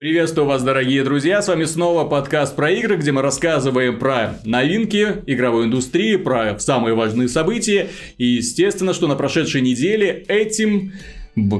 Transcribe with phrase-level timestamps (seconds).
[0.00, 1.42] Приветствую вас, дорогие друзья!
[1.42, 6.94] С вами снова подкаст про игры, где мы рассказываем про новинки игровой индустрии, про самые
[6.94, 7.88] важные события.
[8.16, 10.92] И естественно, что на прошедшей неделе этим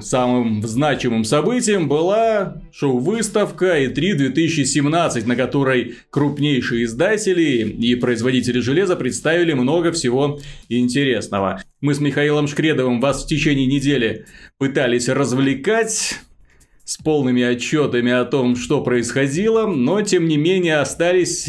[0.02, 9.52] самым значимым событием была шоу-выставка E3 2017, на которой крупнейшие издатели и производители железа представили
[9.52, 11.64] много всего интересного.
[11.80, 14.26] Мы с Михаилом Шкредовым вас в течение недели
[14.58, 16.20] пытались развлекать,
[16.88, 21.46] с полными отчетами о том, что происходило, но тем не менее остались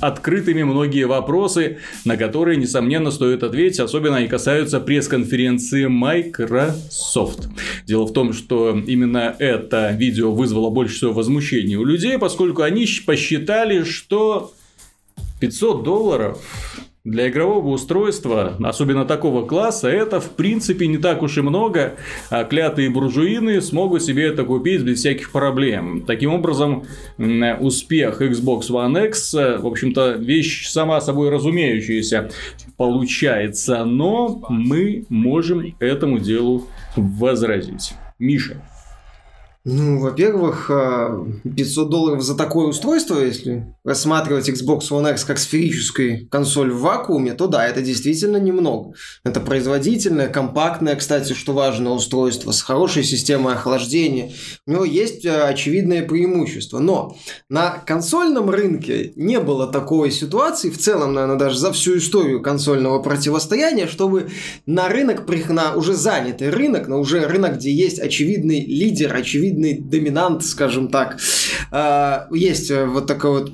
[0.00, 7.48] открытыми многие вопросы, на которые, несомненно, стоит ответить, особенно они касаются пресс-конференции Microsoft.
[7.84, 12.86] Дело в том, что именно это видео вызвало больше всего возмущения у людей, поскольку они
[13.04, 14.54] посчитали, что
[15.40, 16.38] 500 долларов
[17.02, 21.94] для игрового устройства, особенно такого класса, это в принципе не так уж и много,
[22.28, 26.04] а клятые буржуины смогут себе это купить без всяких проблем.
[26.06, 26.84] Таким образом,
[27.18, 32.30] успех Xbox One X, в общем-то, вещь сама собой разумеющаяся
[32.76, 37.94] получается, но мы можем этому делу возразить.
[38.18, 38.62] Миша,
[39.64, 40.70] ну, во-первых,
[41.44, 46.80] 500 а, долларов за такое устройство, если рассматривать Xbox One X как сферическую консоль в
[46.80, 48.94] вакууме, то да, это действительно немного.
[49.22, 54.32] Это производительное, компактное, кстати, что важно, устройство с хорошей системой охлаждения.
[54.66, 56.78] У него есть а, очевидное преимущество.
[56.78, 57.18] Но
[57.50, 63.02] на консольном рынке не было такой ситуации, в целом, наверное, даже за всю историю консольного
[63.02, 64.30] противостояния, чтобы
[64.64, 69.78] на рынок, на уже занятый рынок, на уже рынок, где есть очевидный лидер, очевидный очевидный
[69.78, 71.18] доминант, скажем так.
[71.70, 73.52] А, есть э, вот такой вот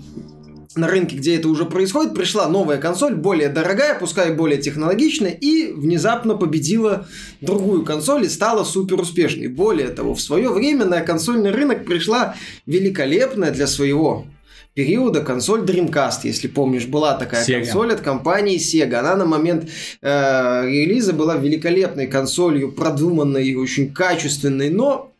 [0.74, 5.72] на рынке, где это уже происходит, пришла новая консоль, более дорогая, пускай более технологичная, и
[5.72, 7.06] внезапно победила
[7.40, 9.48] другую консоль и стала супер успешной.
[9.48, 12.34] Более того, в свое время на консольный рынок пришла
[12.66, 14.26] великолепная для своего
[14.74, 17.60] периода консоль Dreamcast, если помнишь, была такая Sega.
[17.60, 18.96] консоль от компании Sega.
[18.96, 19.70] Она на момент
[20.02, 25.15] э, релиза была великолепной консолью, продуманной, очень качественной, но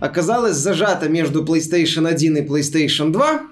[0.00, 3.42] оказалась зажата между PlayStation 1 и PlayStation 2,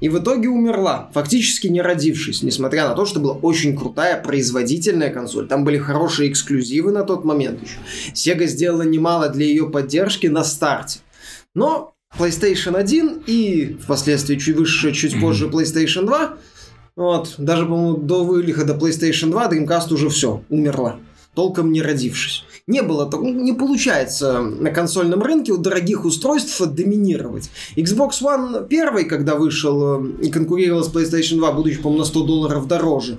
[0.00, 5.10] и в итоге умерла, фактически не родившись, несмотря на то, что была очень крутая производительная
[5.10, 5.46] консоль.
[5.46, 7.78] Там были хорошие эксклюзивы на тот момент еще.
[8.12, 10.98] Sega сделала немало для ее поддержки на старте.
[11.54, 16.36] Но PlayStation 1 и впоследствии чуть выше, чуть позже PlayStation 2,
[16.96, 20.98] вот, даже, по-моему, до выхода PlayStation 2 Dreamcast уже все, умерла
[21.34, 22.44] толком не родившись.
[22.66, 27.50] Не было, не получается на консольном рынке у дорогих устройств доминировать.
[27.76, 32.22] Xbox One первый, когда вышел э, и конкурировал с PlayStation 2, будучи, по-моему, на 100
[32.24, 33.18] долларов дороже,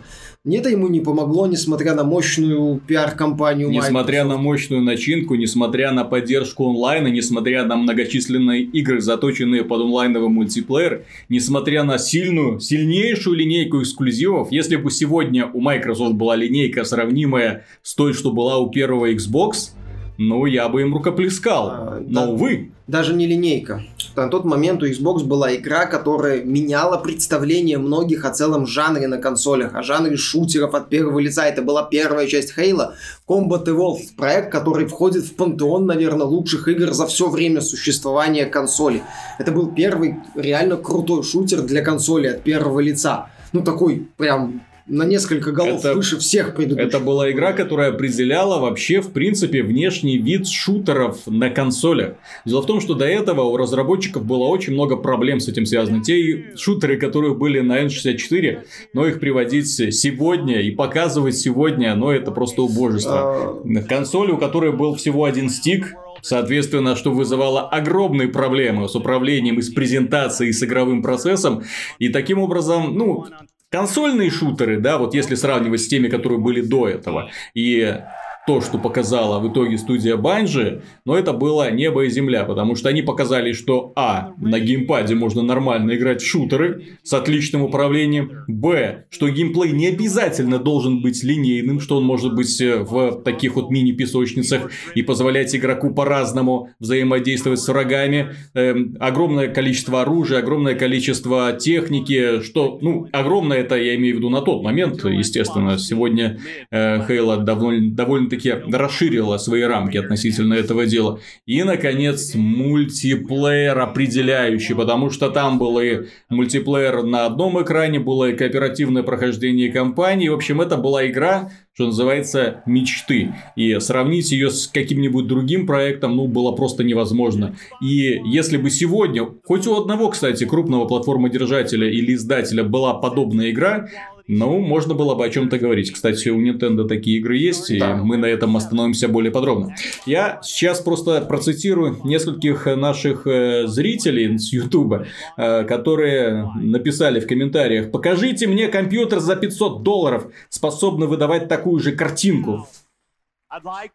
[0.54, 4.38] это ему не помогло, несмотря на мощную пиар-компанию Несмотря Microsoft.
[4.38, 11.06] на мощную начинку, несмотря на поддержку онлайна, несмотря на многочисленные игры, заточенные под онлайновый мультиплеер,
[11.30, 17.96] несмотря на сильную, сильнейшую линейку эксклюзивов, если бы сегодня у Microsoft была линейка, сравнимая с
[17.96, 19.72] той, что была у первого Xbox,
[20.18, 21.70] ну, я бы им рукоплескал.
[21.72, 22.72] А, Но, да, увы.
[22.88, 23.82] Даже не линейка.
[24.16, 29.18] На тот момент у Xbox была игра, которая меняла представление многих о целом жанре на
[29.18, 31.46] консолях, о жанре шутеров от первого лица.
[31.46, 32.92] Это была первая часть Halo.
[33.28, 34.16] Combat Evolved.
[34.16, 39.02] Проект, который входит в пантеон, наверное, лучших игр за все время существования консоли.
[39.40, 43.30] Это был первый реально крутой шутер для консоли от первого лица.
[43.52, 46.88] Ну, такой прям на несколько голов это, выше всех предыдущих.
[46.88, 52.16] Это была игра, которая определяла вообще, в принципе, внешний вид шутеров на консолях.
[52.46, 56.04] Дело в том, что до этого у разработчиков было очень много проблем с этим связано.
[56.04, 58.60] Те шутеры, которые были на N64,
[58.94, 63.62] но их приводить сегодня и показывать сегодня, но это просто убожество.
[63.64, 63.84] А...
[63.88, 69.62] Консоль, у которой был всего один стик, Соответственно, что вызывало огромные проблемы с управлением, и
[69.62, 71.62] с презентацией, и с игровым процессом.
[72.00, 73.28] И таким образом, ну,
[73.72, 78.00] консольные шутеры, да, вот если сравнивать с теми, которые были до этого, и
[78.48, 82.90] то, что показала в итоге студия Банжи, но это было небо и земля, потому что
[82.90, 89.06] они показали, что а, на геймпаде можно нормально играть в шутеры с отличным управлением, б,
[89.10, 93.72] что геймплей не обязательно должен быть линейным, что он может быть э, в таких вот
[93.72, 102.42] мини-песочницах и позволять игроку по-разному взаимодействовать с врагами, эм, огромное количество оружия, огромное количество техники,
[102.42, 106.40] что, ну, огромное это я имею в виду на тот момент, естественно, сегодня
[106.70, 107.96] э, Хейла довольно,
[108.36, 111.20] довольно-таки расширила свои рамки относительно этого дела.
[111.46, 118.36] И, наконец, мультиплеер определяющий, потому что там был и мультиплеер на одном экране, было и
[118.36, 120.30] кооперативное прохождение кампании.
[120.30, 123.34] В общем, это была игра, что называется, мечты.
[123.56, 127.56] И сравнить ее с каким-нибудь другим проектом, ну, было просто невозможно.
[127.82, 133.88] И если бы сегодня, хоть у одного, кстати, крупного платформодержателя или издателя была подобная игра,
[134.28, 135.92] ну, можно было бы о чем-то говорить.
[135.92, 137.96] Кстати, у Nintendo такие игры есть, и да.
[137.96, 139.76] мы на этом остановимся более подробно.
[140.06, 145.06] Я сейчас просто процитирую нескольких наших э, зрителей с YouTube,
[145.38, 151.92] э, которые написали в комментариях, покажите мне компьютер за 500 долларов, способный выдавать такую же
[151.92, 152.68] картинку.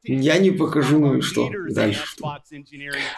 [0.04, 1.50] Я не покажу, ну и что?
[1.70, 2.38] Дальше что?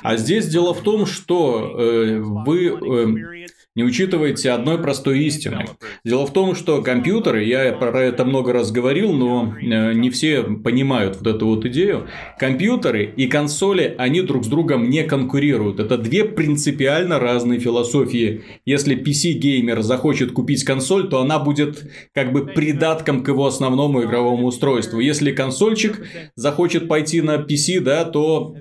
[0.03, 5.65] А здесь дело в том, что э, вы э, не учитываете одной простой истины.
[6.05, 10.43] Дело в том, что компьютеры, я про это много раз говорил, но э, не все
[10.43, 12.07] понимают вот эту вот идею.
[12.39, 15.81] Компьютеры и консоли, они друг с другом не конкурируют.
[15.81, 18.43] Это две принципиально разные философии.
[18.67, 24.49] Если PC-геймер захочет купить консоль, то она будет как бы придатком к его основному игровому
[24.49, 25.01] устройству.
[25.01, 28.55] Если консольчик захочет пойти на PC, да, то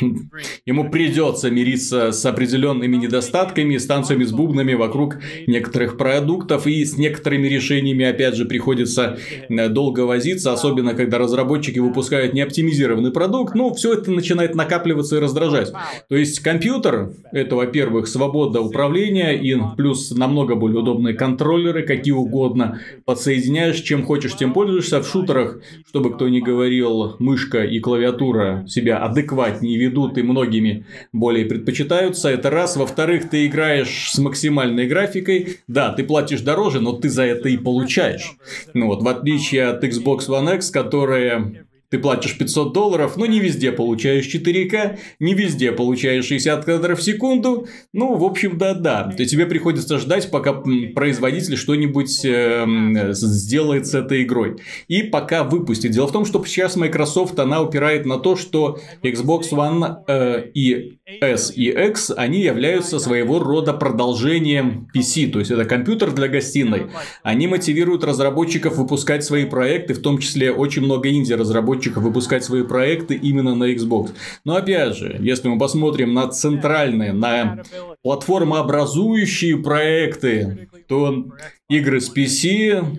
[0.66, 7.48] ему придется мириться с определенными недостатками, станциями с бубнами вокруг некоторых продуктов, и с некоторыми
[7.48, 9.18] решениями, опять же, приходится
[9.48, 15.20] э, долго возиться, особенно когда разработчики выпускают неоптимизированный продукт, ну, все это начинает накапливаться и
[15.20, 15.72] раздражать.
[16.08, 22.80] То есть, компьютер– это, во-первых, свобода управления, и плюс намного более удобные контроллеры, какие угодно,
[23.04, 25.02] подсоединяешь, чем хочешь, тем пользуешься.
[25.02, 31.44] В шутерах, чтобы кто ни говорил, мышка и клавиатура себя адекватнее ведут и многими более
[31.44, 32.30] предпочитаются.
[32.30, 32.76] Это раз.
[32.76, 35.58] Во-вторых, ты играешь с максимальной графикой.
[35.66, 38.36] Да, ты платишь дороже, но ты за это и получаешь.
[38.72, 43.40] Ну вот, в отличие от Xbox One X, которая ты платишь 500 долларов, но не
[43.40, 47.66] везде получаешь 4К, не везде получаешь 60 кадров в секунду.
[47.94, 49.10] Ну, в общем, да-да.
[49.16, 52.66] То тебе приходится ждать, пока производитель что-нибудь э,
[53.12, 54.58] сделает с этой игрой.
[54.88, 55.92] И пока выпустит.
[55.92, 60.97] Дело в том, что сейчас Microsoft, она упирает на то, что Xbox One э, и
[61.20, 65.30] S и X, они являются своего рода продолжением PC.
[65.30, 66.86] То есть, это компьютер для гостиной.
[67.22, 72.62] Они мотивируют разработчиков выпускать свои проекты, в том числе очень много инди-разработчиков разработчиков выпускать свои
[72.62, 74.10] проекты именно на Xbox.
[74.44, 77.62] Но опять же, если мы посмотрим на центральные, на
[78.02, 81.26] платформообразующие проекты, то
[81.68, 82.98] игры с PC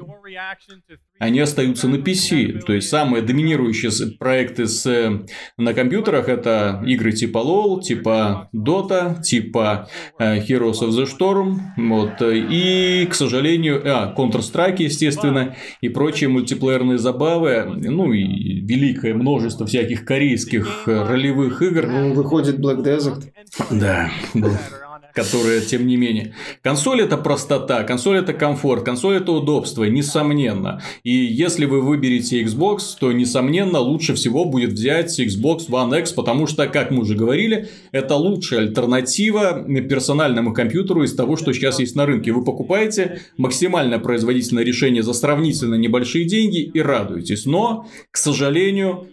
[1.20, 2.62] они остаются на PC.
[2.62, 5.22] То есть, самые доминирующие проекты с,
[5.58, 11.58] на компьютерах это игры типа LoL, типа Dota, типа э, Heroes of the Storm.
[11.78, 17.66] Вот, и, к сожалению, а, Counter-Strike, естественно, и прочие мультиплеерные забавы.
[17.66, 21.88] Ну, и великое множество всяких корейских э, ролевых игр.
[21.88, 23.26] Ну, выходит Black Desert.
[23.70, 24.10] Да
[25.14, 26.34] которые, тем не менее.
[26.62, 30.82] Консоль это простота, консоль это комфорт, консоль это удобство, несомненно.
[31.04, 36.48] И если вы выберете Xbox, то, несомненно, лучше всего будет взять Xbox One X, потому
[36.48, 41.96] что, как мы уже говорили, это лучшая альтернатива персональному компьютеру из того, что сейчас есть
[41.96, 42.32] на рынке.
[42.32, 47.46] Вы покупаете максимально производительное решение за сравнительно небольшие деньги и радуетесь.
[47.46, 49.08] Но, к сожалению,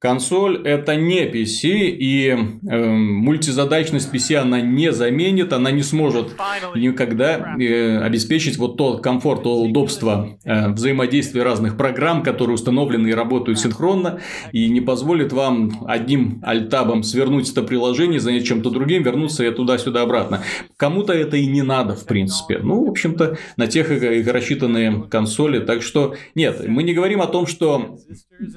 [0.00, 6.36] Консоль это не PC, и э, мультизадачность PC она не заменит, она не сможет
[6.76, 13.12] никогда э, обеспечить вот тот комфорт, то удобство э, взаимодействия разных программ, которые установлены и
[13.12, 14.20] работают синхронно,
[14.52, 20.02] и не позволит вам одним альтабом свернуть это приложение, занять чем-то другим, вернуться и туда-сюда
[20.02, 20.44] обратно.
[20.76, 22.58] Кому-то это и не надо, в принципе.
[22.58, 25.58] Ну, в общем-то, на тех и рассчитанные консоли.
[25.58, 27.98] Так что, нет, мы не говорим о том, что,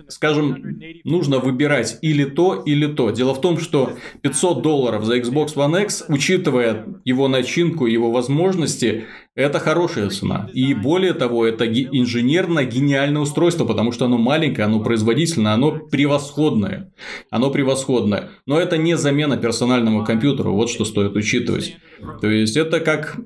[0.07, 3.11] скажем, нужно нужно выбирать или то, или то.
[3.11, 9.05] Дело в том, что 500 долларов за Xbox One X, учитывая его начинку, его возможности,
[9.35, 10.49] это хорошая цена.
[10.53, 16.91] И более того, это инженерно гениальное устройство, потому что оно маленькое, оно производительное, оно превосходное.
[17.29, 18.29] Оно превосходное.
[18.45, 21.77] Но это не замена персональному компьютеру, вот что стоит учитывать.
[22.19, 23.17] То есть, это как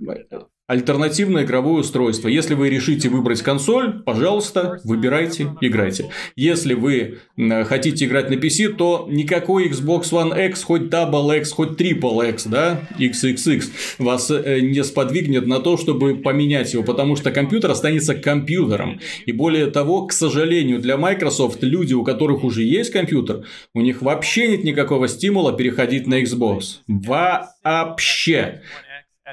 [0.67, 2.27] Альтернативное игровое устройство.
[2.27, 6.09] Если вы решите выбрать консоль, пожалуйста, выбирайте, играйте.
[6.35, 7.19] Если вы
[7.65, 12.47] хотите играть на PC, то никакой Xbox One X, хоть Double X, хоть Triple X,
[12.47, 13.63] да, XXX,
[13.99, 18.99] вас э, не сподвигнет на то, чтобы поменять его, потому что компьютер останется компьютером.
[19.27, 23.43] И более того, к сожалению, для Microsoft люди, у которых уже есть компьютер,
[23.75, 26.77] у них вообще нет никакого стимула переходить на Xbox.
[26.87, 28.61] Вообще.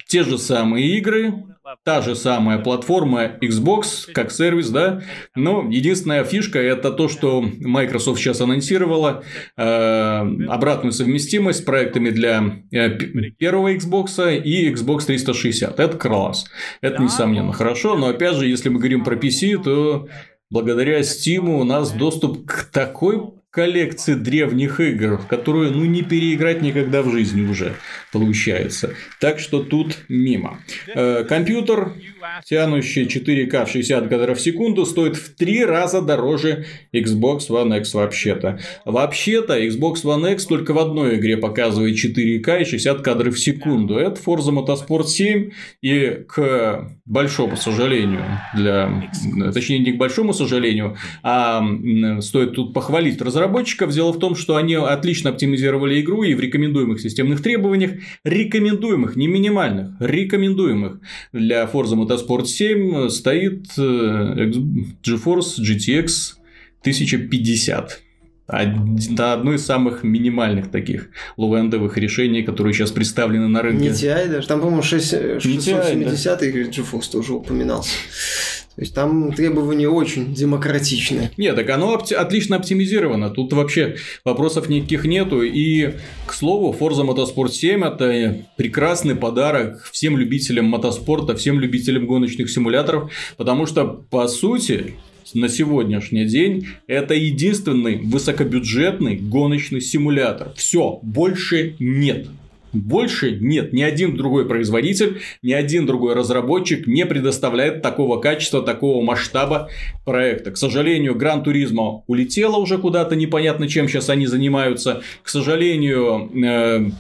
[0.07, 1.35] Те же самые игры,
[1.85, 5.03] та же самая платформа Xbox как сервис, да,
[5.35, 9.23] но единственная фишка это то, что Microsoft сейчас анонсировала
[9.57, 9.63] э,
[10.49, 12.91] обратную совместимость с проектами для э,
[13.39, 15.79] первого Xbox и Xbox 360.
[15.79, 16.47] Это класс.
[16.81, 20.09] Это несомненно хорошо, но опять же, если мы говорим про PC, то
[20.51, 27.03] благодаря Steam у нас доступ к такой коллекции древних игр, которую ну не переиграть никогда
[27.03, 27.75] в жизни уже
[28.11, 28.95] получается.
[29.21, 30.59] Так что тут мимо.
[30.95, 31.93] Э, компьютер,
[32.47, 37.93] тянущий 4К в 60 кадров в секунду, стоит в три раза дороже Xbox One X
[37.93, 38.59] вообще-то.
[38.87, 43.99] Вообще-то Xbox One X только в одной игре показывает 4К и 60 кадров в секунду.
[43.99, 45.51] Это Forza Motorsport 7
[45.83, 49.11] и к большому сожалению, для,
[49.53, 51.63] точнее не к большому сожалению, а
[52.21, 53.93] стоит тут похвалить разработчиков разработчиков.
[53.93, 57.93] Дело в том, что они отлично оптимизировали игру и в рекомендуемых системных требованиях,
[58.25, 61.01] рекомендуемых, не минимальных, рекомендуемых
[61.33, 64.51] для Forza Motorsport 7 стоит э,
[65.05, 66.35] GeForce GTX
[66.81, 68.01] 1050.
[68.49, 71.09] Это одно из самых минимальных таких
[71.39, 73.85] лоу-эндовых решений, которые сейчас представлены на рынке.
[73.85, 74.47] Не TI даже.
[74.47, 76.47] Там, по-моему, 670 да.
[76.47, 77.93] GeForce тоже упоминался.
[78.75, 81.31] То есть там требования очень демократичные.
[81.37, 83.29] Нет, так оно опти- отлично оптимизировано.
[83.31, 85.43] Тут вообще вопросов никаких нету.
[85.43, 85.95] И,
[86.27, 93.13] к слову, Forza Motorsport 7 это прекрасный подарок всем любителям мотоспорта, всем любителям гоночных симуляторов.
[93.37, 94.95] Потому что, по сути,
[95.35, 100.53] на сегодняшний день это единственный высокобюджетный гоночный симулятор.
[100.57, 102.29] Все, больше нет.
[102.73, 109.05] Больше нет, ни один другой производитель, ни один другой разработчик не предоставляет такого качества, такого
[109.05, 109.69] масштаба
[110.05, 110.53] проекта.
[110.53, 115.03] К сожалению, Гран Туризмо улетела уже куда-то, непонятно чем сейчас они занимаются.
[115.23, 116.91] К сожалению, э,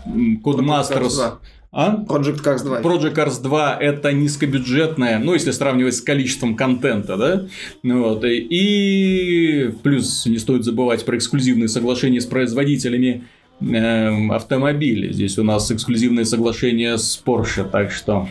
[0.44, 1.38] Codemasters...
[1.74, 2.04] А?
[2.06, 2.82] Project Cars 2.
[2.82, 7.46] Project Cars 2 это низкобюджетная, ну, если сравнивать с количеством контента, да?
[7.82, 8.24] Вот.
[8.26, 13.24] И плюс не стоит забывать про эксклюзивные соглашения с производителями
[14.30, 15.12] автомобили.
[15.12, 18.28] Здесь у нас эксклюзивное соглашение с Porsche, так что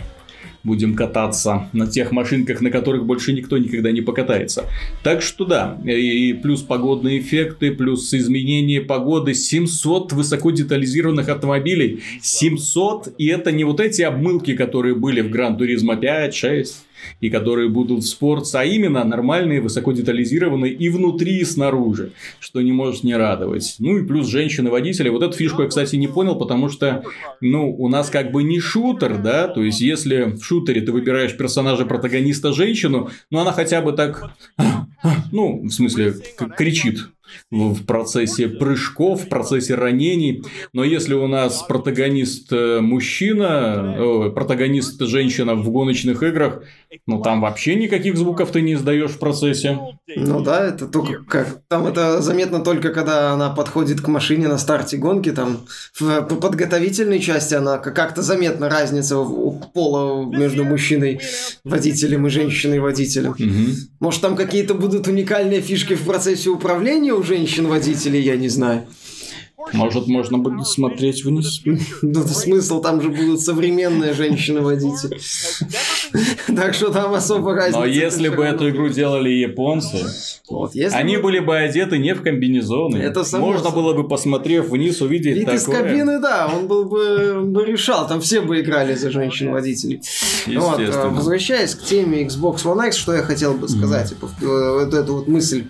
[0.63, 4.65] будем кататься на тех машинках, на которых больше никто никогда не покатается.
[5.03, 13.15] Так что да, и плюс погодные эффекты, плюс изменение погоды, 700 высоко детализированных автомобилей, 700,
[13.17, 16.75] и это не вот эти обмылки, которые были в Гран Туризма 5, 6,
[17.20, 22.62] и которые будут в спорт, а именно нормальные, высоко детализированные и внутри, и снаружи, что
[22.62, 23.75] не может не радовать.
[23.79, 25.10] Ну и плюс женщины-водители.
[25.10, 27.03] Вот эту фишку я, кстати, не понял, потому что,
[27.39, 31.36] ну, у нас как бы не шутер, да, то есть, если в шутере ты выбираешь
[31.36, 34.31] персонажа-протагониста женщину, ну, она хотя бы так,
[35.31, 36.15] ну, в смысле,
[36.58, 37.10] кричит
[37.50, 40.43] в процессе прыжков, в процессе ранений.
[40.73, 46.63] Но если у нас протагонист э, мужчина, о, протагонист женщина в гоночных играх,
[47.07, 49.79] ну там вообще никаких звуков ты не издаешь в процессе.
[50.15, 51.61] Ну да, это только как.
[51.67, 57.19] Там это заметно только когда она подходит к машине на старте гонки, там в подготовительной
[57.19, 61.21] части она как-то заметна разница у пола между мужчиной
[61.63, 63.31] водителем и женщиной водителем.
[63.31, 63.75] Угу.
[64.00, 68.87] Может там какие-то будут уникальные фишки в процессе управления у женщин-водителей, я не знаю.
[69.73, 71.61] Может, можно будет смотреть вниз?
[72.01, 75.19] Ну, смысл, там же будут современные женщины-водители.
[76.55, 77.79] Так что там особо разницы.
[77.79, 79.97] Но если бы эту игру делали японцы,
[80.91, 81.23] они бы...
[81.23, 82.97] были бы одеты не в комбинезоны.
[82.97, 88.07] Это Можно было бы, посмотрев вниз, увидеть Вид из кабины, да, он был бы, решал.
[88.07, 90.01] Там все бы играли за женщин-водителей.
[90.57, 94.13] А, возвращаясь к теме Xbox One X, что я хотел бы сказать.
[94.41, 95.65] Вот эту вот мысль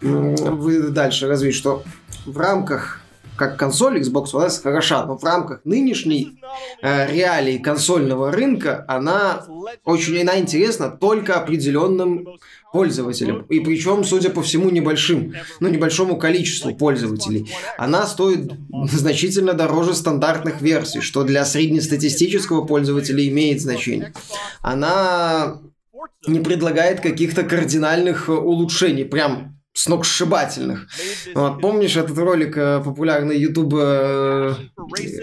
[0.00, 1.82] вы дальше развить, что
[2.26, 3.00] в рамках
[3.40, 6.38] как консоль Xbox One S хороша, но в рамках нынешней
[6.82, 9.46] э, реалии консольного рынка она
[9.86, 12.28] очень она интересна только определенным
[12.70, 13.46] пользователям.
[13.48, 17.50] И причем, судя по всему, небольшим, ну, небольшому количеству пользователей.
[17.78, 18.52] Она стоит
[18.90, 24.12] значительно дороже стандартных версий, что для среднестатистического пользователя имеет значение.
[24.60, 25.60] Она
[26.26, 30.88] не предлагает каких-то кардинальных улучшений, прям сногсшибательных.
[31.34, 34.54] Вот, помнишь этот ролик э, популярный YouTube э,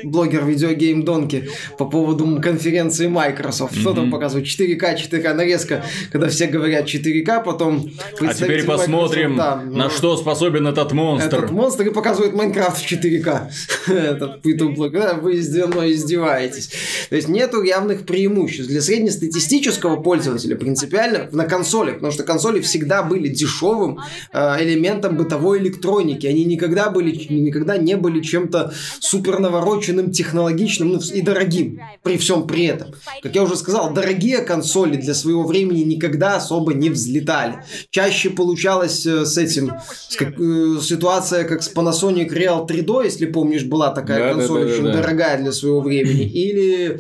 [0.03, 3.75] блогер видеогейм Донки по поводу конференции Microsoft?
[3.75, 3.95] Что mm-hmm.
[3.95, 4.47] там показывают?
[4.47, 7.89] 4К, 4К нарезка, когда все говорят 4К, потом
[8.21, 11.37] А теперь посмотрим, да, на ну, что способен этот монстр.
[11.39, 13.51] Этот монстр и показывает Майнкрафт в 4К.
[13.87, 15.33] Этот YouTube блогер, вы
[15.67, 16.69] мной издеваетесь.
[17.09, 23.03] То есть нету явных преимуществ для среднестатистического пользователя принципиально на консолях, потому что консоли всегда
[23.03, 23.99] были дешевым
[24.31, 26.27] э, элементом бытовой электроники.
[26.27, 32.47] Они никогда, были, никогда не были чем-то супер навороченным, технологичным ну, и дорогим при всем
[32.47, 32.93] при этом.
[33.21, 37.63] Как я уже сказал, дорогие консоли для своего времени никогда особо не взлетали.
[37.89, 39.73] Чаще получалось э, с этим
[40.09, 44.61] с как, э, ситуация, как с Panasonic Real 3D, если помнишь, была такая да, консоль
[44.61, 45.01] да, да, очень да, да.
[45.01, 46.23] дорогая для своего времени.
[46.23, 46.99] Или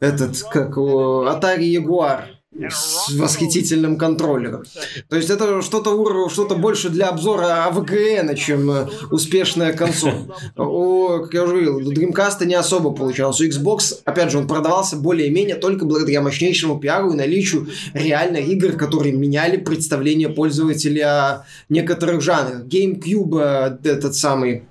[0.00, 2.33] этот, как Atari Jaguar
[2.70, 4.64] с восхитительным контроллером.
[5.08, 10.14] То есть это что-то что-то больше для обзора АВГН, чем э, успешная консоль.
[10.56, 13.40] У, как я уже говорил, у Dreamcast не особо получалось.
[13.40, 18.72] У Xbox, опять же, он продавался более-менее только благодаря мощнейшему пиару и наличию реальных игр,
[18.72, 22.64] которые меняли представление пользователя о некоторых жанрах.
[22.66, 24.64] GameCube, э, этот самый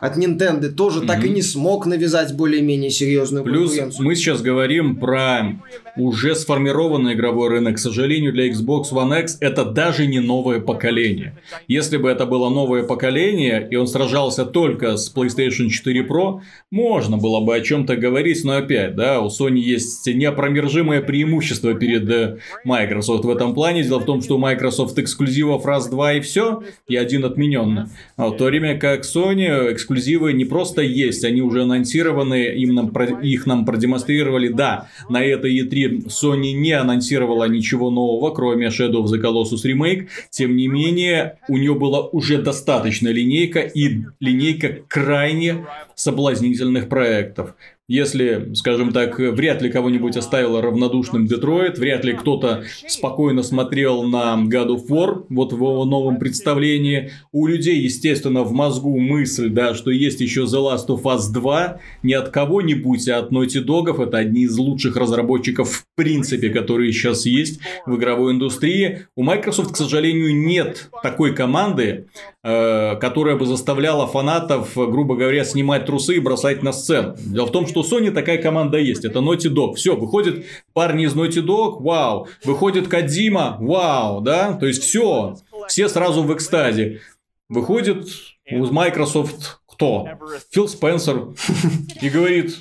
[0.00, 1.06] от Nintendo тоже mm-hmm.
[1.06, 5.60] так и не смог навязать более-менее серьезную Плюс мы сейчас говорим про
[5.98, 7.76] уже сформированный игровой рынок.
[7.76, 11.38] К сожалению, для Xbox One X это даже не новое поколение.
[11.66, 16.40] Если бы это было новое поколение, и он сражался только с PlayStation 4 Pro,
[16.70, 22.08] можно было бы о чем-то говорить, но опять, да, у Sony есть неопромержимое преимущество перед
[22.10, 23.82] э, Microsoft в этом плане.
[23.82, 27.88] Дело в том, что у Microsoft эксклюзивов раз, два и все, и один отменен.
[28.16, 32.88] А в то время как Sony эксклюзивы не просто есть, они уже анонсированы, им нам,
[33.22, 34.48] их нам продемонстрировали.
[34.48, 40.08] Да, на этой E3 Sony не анонсировала ничего нового, кроме Shadow of the Colossus Remake.
[40.30, 47.54] Тем не менее, у нее была уже достаточно линейка и линейка крайне соблазнительных проектов.
[47.88, 54.38] Если, скажем так, вряд ли кого-нибудь оставило равнодушным Детройт, вряд ли кто-то спокойно смотрел на
[54.46, 57.12] God of War, вот в его новом представлении.
[57.32, 61.80] У людей, естественно, в мозгу мысль, да, что есть еще The Last of Us 2,
[62.02, 66.92] не от кого-нибудь, а от Naughty Dog, это одни из лучших разработчиков в принципе, которые
[66.92, 69.06] сейчас есть в игровой индустрии.
[69.16, 72.08] У Microsoft, к сожалению, нет такой команды,
[72.44, 77.16] э, которая бы заставляла фанатов, грубо говоря, снимать трусы и бросать на сцену.
[77.24, 79.04] Дело в том, что у Sony такая команда есть.
[79.04, 79.74] Это Naughty Dog.
[79.74, 82.28] Все, выходит парни из Naughty Dog, вау.
[82.44, 84.54] Выходит Кадима, вау, да.
[84.54, 85.36] То есть все,
[85.68, 87.00] все сразу в экстазе.
[87.48, 88.06] Выходит
[88.50, 90.08] у Microsoft кто?
[90.50, 91.28] Фил Спенсер
[92.02, 92.56] и говорит,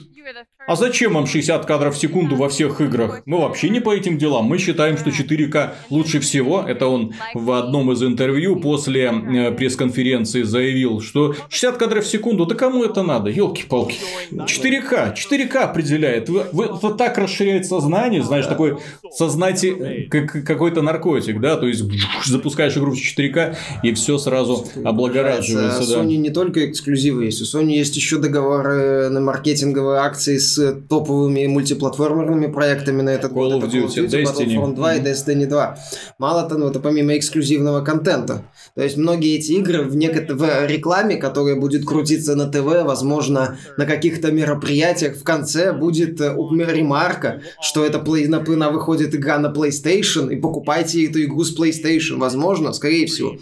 [0.67, 3.21] а зачем вам 60 кадров в секунду во всех играх?
[3.25, 4.45] Мы вообще не по этим делам.
[4.45, 6.61] Мы считаем, что 4К лучше всего.
[6.61, 12.45] Это он в одном из интервью после э, пресс-конференции заявил, что 60 кадров в секунду,
[12.45, 13.29] да кому это надо?
[13.29, 13.95] Елки-палки.
[14.31, 16.27] 4К, 4К определяет.
[16.27, 18.77] Вы, вы, вот так расширяет сознание, знаешь, такой
[19.09, 21.83] сознатель, как, какой-то наркотик, да, то есть
[22.25, 25.87] запускаешь игру в 4К и все сразу облагораживается.
[25.87, 26.01] Да.
[26.01, 31.45] Sony не только эксклюзивы есть, у Sony есть еще договоры на маркетинговые акции с топовыми
[31.47, 33.63] мультиплатформерными проектами на этот Call год.
[33.63, 34.55] Of Duty, Duty Destiny.
[34.55, 34.99] Battlefront 2 mm-hmm.
[34.99, 35.77] и Destiny 2.
[36.17, 38.43] Мало того, это помимо эксклюзивного контента.
[38.75, 40.35] То есть многие эти игры в, некотор...
[40.35, 46.35] в рекламе, которая будет крутиться на ТВ, возможно, на каких-то мероприятиях в конце будет э,
[46.35, 48.27] ремарка, что это play...
[48.27, 48.41] на...
[48.41, 52.17] на выходит игра на PlayStation, и покупайте эту игру с PlayStation.
[52.17, 53.37] Возможно, скорее всего.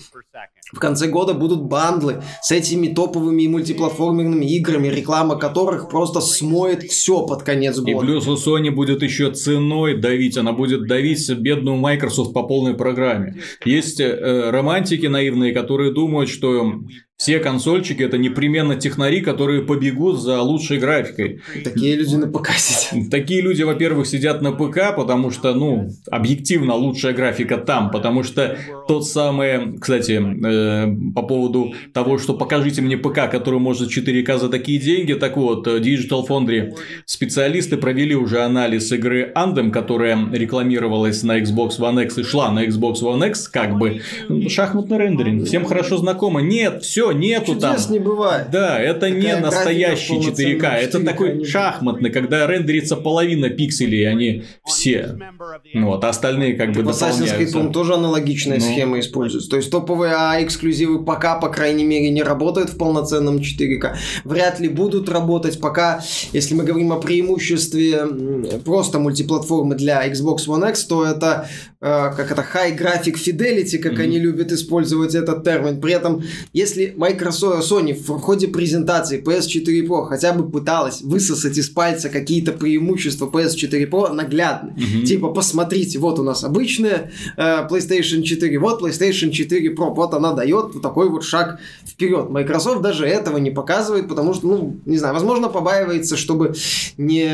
[0.74, 6.84] В конце года будут бандлы с этими топовыми и мультиплатформенными играми, реклама которых просто смоет
[6.84, 7.92] все под конец года.
[7.92, 12.74] И плюс у Sony будет еще ценой давить, она будет давить бедную Microsoft по полной
[12.74, 13.38] программе.
[13.64, 16.82] Есть э, романтики наивные, которые думают, что
[17.18, 21.40] все консольчики это непременно технари, которые побегут за лучшей графикой.
[21.64, 23.10] Такие люди на ПК сидят.
[23.10, 28.58] Такие люди, во-первых, сидят на ПК, потому что, ну, объективно лучшая графика там, потому что
[28.90, 34.50] тот самый, кстати, э, по поводу того, что покажите мне ПК, который может 4К за
[34.50, 36.74] такие деньги, так вот, Digital Foundry
[37.06, 42.66] специалисты провели уже анализ игры Anthem, которая рекламировалась на Xbox One X и шла на
[42.66, 44.02] Xbox One X, как бы
[44.50, 46.42] шахматный рендеринг, всем хорошо знакомо.
[46.42, 47.94] Нет, все все, нету Чудес там.
[47.94, 48.48] не бывает.
[48.52, 54.44] Да, это Такая не настоящий 4К, 4К, это такой шахматный, когда рендерится половина пикселей, они
[54.66, 55.18] все.
[55.74, 58.66] Ну, вот, а остальные как бы В Assassin's Creed тоже аналогичная ну.
[58.66, 59.50] схема используется.
[59.50, 63.96] То есть топовые А эксклюзивы пока, по крайней мере, не работают в полноценном 4К.
[64.24, 68.06] Вряд ли будут работать пока, если мы говорим о преимуществе
[68.64, 71.48] просто мультиплатформы для Xbox One X, то это
[71.82, 74.04] э, как это High Graphic Fidelity, как mm-hmm.
[74.04, 75.82] они любят использовать этот термин.
[75.82, 81.70] При этом, если Microsoft, Sony в ходе презентации PS4 Pro хотя бы пыталась высосать из
[81.70, 84.72] пальца какие-то преимущества PS4 Pro наглядно.
[84.72, 85.06] Угу.
[85.06, 90.34] Типа, посмотрите, вот у нас обычная э, PlayStation 4, вот PlayStation 4 Pro, вот она
[90.34, 92.30] дает вот такой вот шаг вперед.
[92.30, 96.56] Microsoft даже этого не показывает, потому что, ну, не знаю, возможно, побаивается, чтобы
[96.98, 97.30] не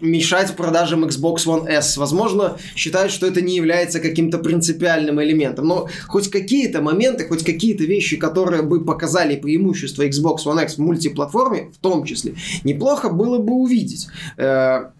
[0.00, 1.96] мешать продажам Xbox One S.
[1.96, 5.66] Возможно, считают, что это не является каким-то принципиальным элементом.
[5.66, 10.78] Но хоть какие-то моменты, хоть какие-то вещи, которые бы показали преимущество Xbox One X в
[10.78, 14.08] мультиплатформе, в том числе, неплохо было бы увидеть.
[14.36, 14.90] Э,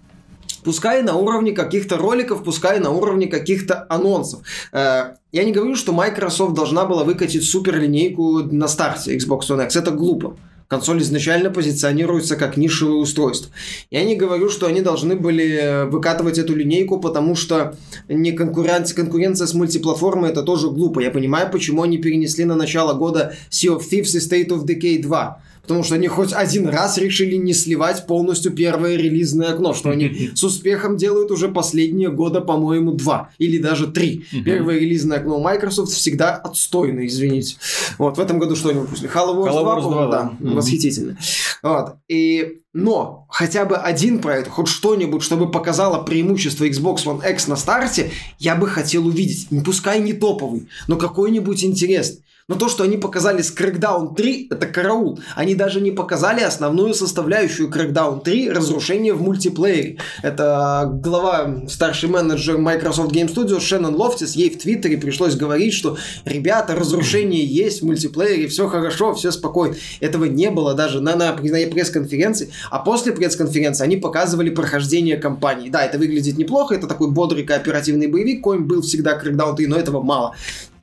[0.65, 4.41] пускай на уровне каких-то роликов, пускай на уровне каких-то анонсов.
[4.73, 9.65] Э, я не говорю, что Microsoft должна была выкатить супер линейку на старте Xbox One
[9.65, 9.77] X.
[9.77, 10.37] Это глупо.
[10.69, 13.53] Консоль изначально позиционируется как нишевое устройство.
[13.91, 17.77] Я не говорю, что они должны были выкатывать эту линейку, потому что
[18.09, 21.01] не конкуренция, конкуренция с мультиплатформой это тоже глупо.
[21.01, 25.03] Я понимаю, почему они перенесли на начало года Sea of Thieves и State of Decay
[25.03, 29.91] 2 потому что они хоть один раз решили не сливать полностью первое релизное окно, что
[29.91, 34.25] они с успехом делают уже последние года, по-моему, два или даже три.
[34.45, 37.57] Первое релизное окно Microsoft всегда отстойно, извините.
[37.99, 39.11] Вот, в этом году что они выпустили?
[39.11, 41.17] Halo Wars 2, 2 да, восхитительно.
[41.63, 47.47] Вот, и но хотя бы один проект, хоть что-нибудь, чтобы показало преимущество Xbox One X
[47.47, 49.49] на старте, я бы хотел увидеть.
[49.65, 52.25] Пускай не топовый, но какой-нибудь интересный.
[52.47, 55.19] Но то, что они показали с Crackdown 3, это караул.
[55.35, 59.97] Они даже не показали основную составляющую Crackdown 3– разрушение в мультиплеере.
[60.23, 65.97] Это глава, старший менеджер Microsoft Game Studios Шеннон Лофтис, ей в Твиттере пришлось говорить, что
[66.27, 69.77] ребята, разрушение есть в мультиплеере, все хорошо, все спокойно.
[70.01, 72.51] Этого не было даже на, на, на пресс-конференции.
[72.71, 75.71] А после пресс-конференции они показывали прохождение кампании.
[75.71, 79.77] Да, это выглядит неплохо, это такой бодрый кооперативный боевик, коим был всегда Crackdown 3, но
[79.77, 80.35] этого мало.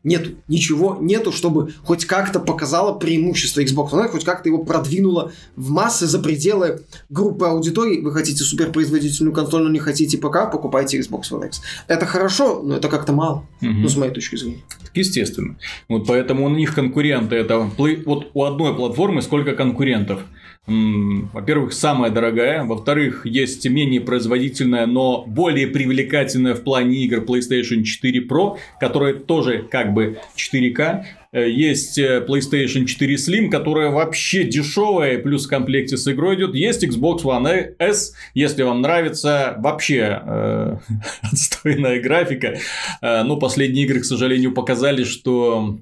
[0.03, 5.69] Нету, ничего нету, чтобы хоть как-то показало преимущество Xbox One, хоть как-то его продвинуло в
[5.69, 8.01] массы за пределы группы аудитории.
[8.01, 11.61] Вы хотите суперпроизводительную консоль, но не хотите ПК, покупайте Xbox One X.
[11.87, 13.71] Это хорошо, но это как-то мало, угу.
[13.71, 14.63] ну, с моей точки зрения.
[14.95, 15.55] Естественно.
[15.87, 17.69] Вот поэтому у них конкуренты это...
[18.05, 20.21] Вот у одной платформы сколько конкурентов–
[20.67, 28.27] во-первых, самая дорогая, во-вторых, есть менее производительная, но более привлекательная в плане игр PlayStation 4
[28.27, 31.03] Pro, которая тоже как бы 4K.
[31.33, 36.53] Э, есть э, PlayStation 4 Slim, которая вообще дешевая, плюс в комплекте с игрой идет.
[36.53, 40.77] Есть Xbox One S, если вам нравится вообще э,
[41.23, 42.59] отстойная графика.
[43.01, 45.79] Э, но последние игры, к сожалению, показали, что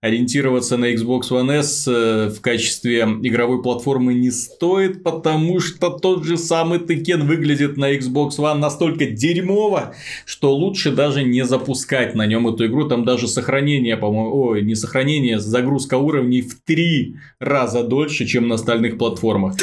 [0.00, 6.24] ориентироваться на Xbox One S э, в качестве игровой платформы не стоит, потому что тот
[6.24, 9.94] же самый Tekken выглядит на Xbox One настолько дерьмово,
[10.24, 12.88] что лучше даже не запускать на нем эту игру.
[12.88, 18.56] Там даже сохранение, по-моему, ой, не сохранение, загрузка уровней в три раза дольше, чем на
[18.56, 19.56] остальных платформах.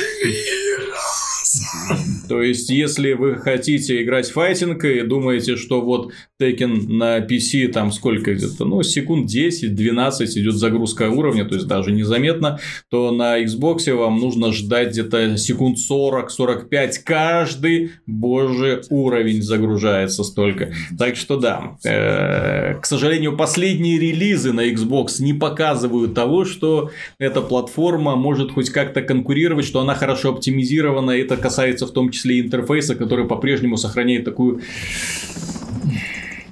[2.29, 6.11] То есть, если вы хотите играть файтинг и думаете, что вот
[6.41, 11.91] Tekken на PC там сколько где-то, ну, секунд 10-12 идет загрузка уровня, то есть даже
[11.91, 12.59] незаметно,
[12.89, 20.73] то на Xbox вам нужно ждать где-то секунд 40-45 каждый божий уровень загружается столько.
[20.97, 27.41] Так что да, э, к сожалению, последние релизы на Xbox не показывают того, что эта
[27.41, 31.11] платформа может хоть как-то конкурировать, что она хорошо оптимизирована.
[31.11, 34.61] Это касается в том числе интерфейса, который по-прежнему сохраняет такую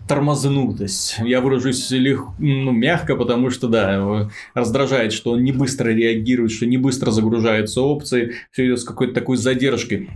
[0.10, 1.18] тормознутость.
[1.24, 2.22] Я выражусь лег...
[2.40, 7.82] ну, мягко, потому что, да, раздражает, что он не быстро реагирует, что не быстро загружаются
[7.82, 10.10] опции, все идет с какой-то такой задержкой.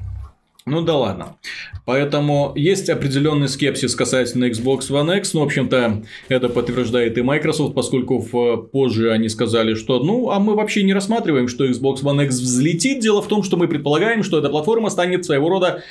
[0.66, 1.38] Ну да ладно.
[1.86, 5.34] Поэтому есть определенный скепсис касательно Xbox One X.
[5.34, 10.40] Ну, в общем-то, это подтверждает и Microsoft, поскольку в, позже они сказали, что ну, а
[10.40, 13.00] мы вообще не рассматриваем, что Xbox One X взлетит.
[13.00, 15.84] Дело в том, что мы предполагаем, что эта платформа станет своего рода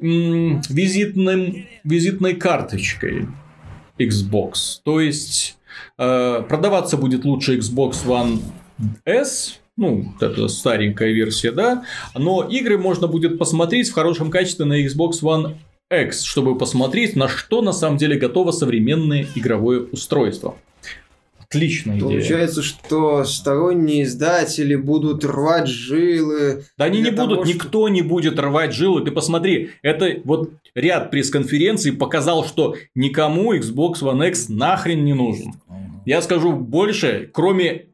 [0.00, 3.28] м- визитным, визитной карточкой
[3.98, 4.80] Xbox.
[4.84, 5.58] То есть,
[5.98, 8.38] э, продаваться будет лучше Xbox One
[9.04, 11.84] S, ну, это старенькая версия, да,
[12.14, 15.56] но игры можно будет посмотреть в хорошем качестве на Xbox One
[15.90, 20.56] X, чтобы посмотреть, на что на самом деле готово современное игровое устройство.
[21.38, 22.08] Отличная идея.
[22.08, 26.64] Получается, что сторонние издатели будут рвать жилы.
[26.76, 27.54] Да они не того, будут, что...
[27.54, 29.04] никто не будет рвать жилы.
[29.04, 35.52] Ты посмотри, это вот ряд пресс-конференций показал, что никому Xbox One X нахрен не нужен.
[36.04, 37.86] Я скажу больше, кроме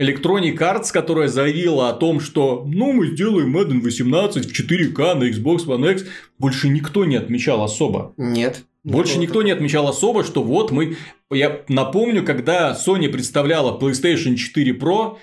[0.00, 5.24] Electronic Arts, которая заявила о том, что ну мы сделаем Madden 18 в 4К на
[5.24, 6.04] Xbox One X,
[6.38, 8.12] больше никто не отмечал особо.
[8.16, 8.64] Нет.
[8.84, 10.96] Больше никто не отмечал особо, что вот мы...
[11.28, 15.16] Я напомню, когда Sony представляла PlayStation 4 Pro,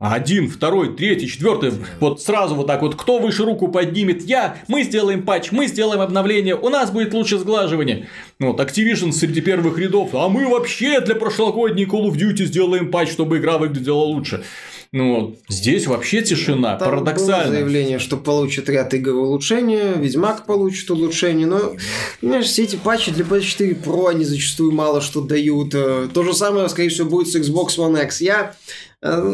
[0.00, 4.82] один, второй, третий, четвертый, вот сразу вот так вот, кто выше руку поднимет, я, мы
[4.82, 8.08] сделаем патч, мы сделаем обновление, у нас будет лучше сглаживание.
[8.40, 12.90] Ну вот Activision среди первых рядов, а мы вообще для прошлогодней Call of Duty сделаем
[12.90, 14.42] патч, чтобы игра выглядела лучше.
[14.90, 17.46] Ну, здесь вообще тишина, Там парадоксально.
[17.46, 21.74] Было заявление, что получит ряд игр улучшения, Ведьмак получит улучшение, но,
[22.20, 25.74] понимаешь, все эти патчи для PS4 Pro, они зачастую мало что дают.
[25.74, 28.20] Э, то же самое, скорее всего, будет с Xbox One X.
[28.20, 28.54] Я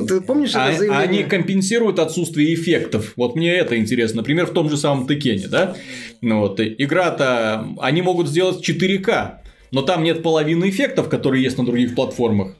[0.06, 1.08] ты помнишь а, это заявление?
[1.08, 3.12] Они компенсируют отсутствие эффектов.
[3.16, 4.18] Вот мне это интересно.
[4.18, 5.76] Например, в том же самом Текене, да?
[6.20, 7.68] Ну, вот, игра-то...
[7.78, 9.36] Они могут сделать 4К,
[9.70, 12.56] но там нет половины эффектов, которые есть на других платформах.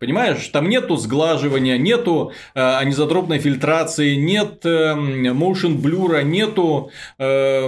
[0.00, 7.66] Понимаешь, там нету сглаживания, нету э, анизотропной фильтрации, нет э, motion блюра, нету э,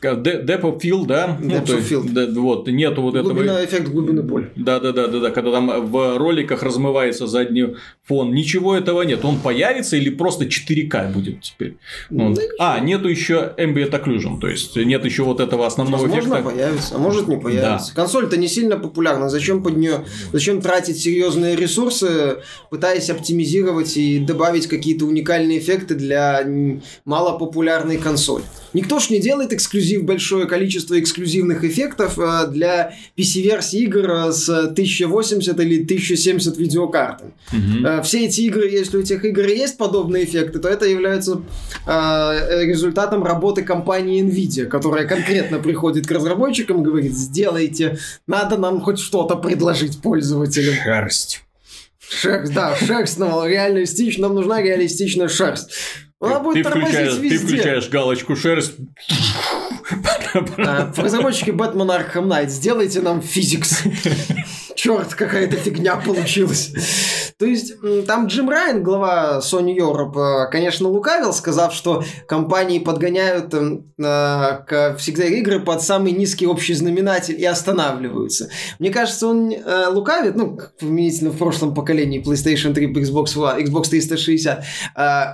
[0.00, 1.38] depth of field, да?
[1.38, 2.08] Depth ну, of field.
[2.12, 3.64] Да, вот, нету вот Глубина, этого.
[3.66, 4.50] эффект глубины боли.
[4.56, 8.32] Да, да, да, да, да, когда там в роликах размывается задний фон.
[8.32, 9.26] Ничего этого нет.
[9.26, 11.76] Он появится или просто 4К будет теперь.
[12.08, 12.34] Вот.
[12.34, 16.50] Да а, нету еще ambient occlusion, то есть нет еще вот этого основного Возможно, эффекта.
[16.50, 17.92] появится, а может не появится.
[17.94, 18.02] Да.
[18.02, 19.28] Консоль-то не сильно популярна.
[19.28, 22.38] Зачем под нее, зачем тратить серьезные ресурсы,
[22.70, 26.44] пытаясь оптимизировать и добавить какие-то уникальные эффекты для
[27.04, 28.44] малопопулярной консоли.
[28.74, 34.48] Никто ж не делает эксклюзив, большое количество эксклюзивных эффектов э, для PC-версий игр э, с
[34.48, 37.32] 1080 или 1070 видеокартами.
[37.52, 38.02] Угу.
[38.02, 41.42] Все эти игры, если у этих игр есть подобные эффекты, то это является
[41.86, 48.98] результатом работы компании Nvidia, которая конкретно приходит к разработчикам и говорит, сделайте, надо нам хоть
[48.98, 50.74] что-то предложить пользователям.
[50.74, 51.42] Шерсть.
[52.08, 55.70] Шерсть, да, шерсть, но реалистично, нам нужна реалистичная шерсть.
[56.22, 57.28] Она ты, будет ты, включаешь, везде.
[57.28, 58.74] ты включаешь галочку шерсть.
[60.96, 63.82] Разработчики Batman Arkham Knight, сделайте нам физикс.
[64.76, 66.72] Черт, какая-то фигня получилась.
[67.42, 67.74] То есть,
[68.06, 75.24] там Джим Райан, глава Sony Europe, э, конечно, лукавил, сказав, что компании подгоняют э, всегда
[75.24, 78.48] игры под самый низкий общий знаменатель и останавливаются.
[78.78, 83.88] Мне кажется, он э, лукавит, ну, применительно в прошлом поколении PlayStation 3, Xbox One, Xbox
[83.88, 84.60] 360.
[84.60, 84.64] Э,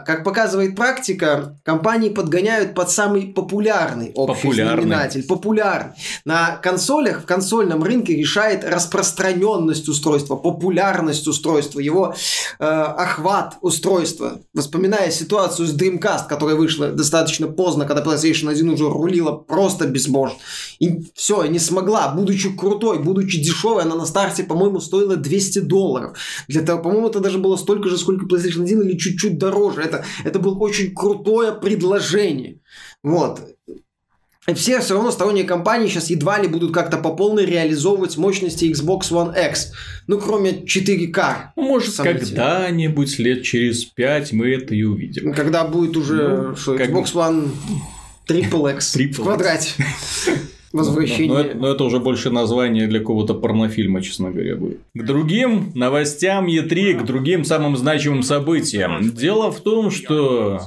[0.07, 4.83] как показывает практика, компании подгоняют под самый популярный общий популярный.
[4.83, 5.27] знаменатель.
[5.27, 5.93] Популярный.
[6.25, 14.41] На консолях, в консольном рынке решает распространенность устройства, популярность устройства, его э, охват устройства.
[14.57, 20.39] Вспоминая ситуацию с Dreamcast, которая вышла достаточно поздно, когда PlayStation 1 уже рулила просто безбожно.
[20.79, 26.17] И все, не смогла, будучи крутой, будучи дешевой, она на старте, по-моему, стоила 200 долларов.
[26.49, 29.83] Для того, по-моему, это даже было столько же, сколько PlayStation 1 или чуть-чуть дороже.
[29.83, 32.61] Это, это был очень крутое предложение.
[33.03, 33.41] Вот.
[34.55, 39.11] Все все равно сторонние компании сейчас едва ли будут как-то по полной реализовывать мощности Xbox
[39.11, 39.73] One X.
[40.07, 41.53] Ну, кроме 4К.
[41.57, 45.35] Ну, может, когда-нибудь лет через 5 мы это и увидим.
[45.35, 47.51] Когда будет уже ну, что, Xbox One
[48.27, 49.73] Triple X в квадрате.
[50.73, 51.29] Возвращение.
[51.29, 54.81] Но, но, это, но это уже больше название для какого-то порнофильма, честно говоря, будет.
[54.95, 59.11] К другим новостям Е3, к другим самым значимым событиям.
[59.11, 60.61] Дело в том, что,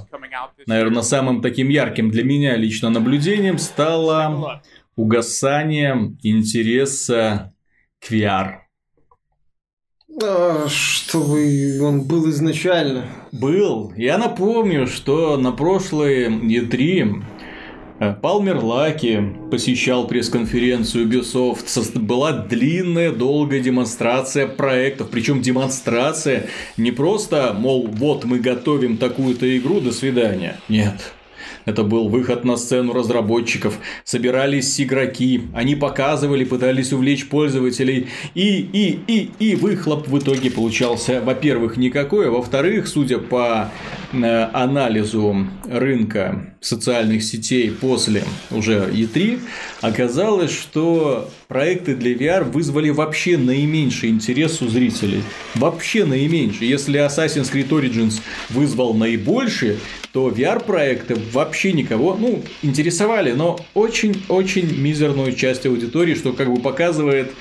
[0.65, 4.61] наверное, самым таким ярким для меня лично наблюдением стало
[4.95, 7.53] угасание интереса
[7.99, 8.55] к VR.
[10.21, 13.05] А, чтобы он был изначально.
[13.31, 13.93] Был.
[13.95, 17.30] Я напомню, что на прошлой E3 Э,
[18.21, 21.99] Палмер Лаки посещал пресс-конференцию Ubisoft.
[21.99, 25.09] Была длинная, долгая демонстрация проектов.
[25.11, 30.59] Причем демонстрация не просто, мол, вот мы готовим такую-то игру, до свидания.
[30.67, 31.13] Нет.
[31.65, 33.78] Это был выход на сцену разработчиков.
[34.04, 35.43] Собирались игроки.
[35.54, 38.08] Они показывали, пытались увлечь пользователей.
[38.36, 42.28] И, и, и, и выхлоп в итоге получался, во-первых, никакой.
[42.28, 43.71] А во-вторых, судя по
[44.13, 49.39] э, анализу рынка социальных сетей после уже E3,
[49.82, 55.21] оказалось, что проекты для VR вызвали вообще наименьший интерес у зрителей.
[55.55, 56.65] Вообще наименьший.
[56.65, 59.77] Если Assassin's Creed Origins вызвал наибольший,
[60.13, 67.33] то VR-проекты вообще никого, ну, интересовали, но очень-очень мизерную часть аудитории, что как бы показывает,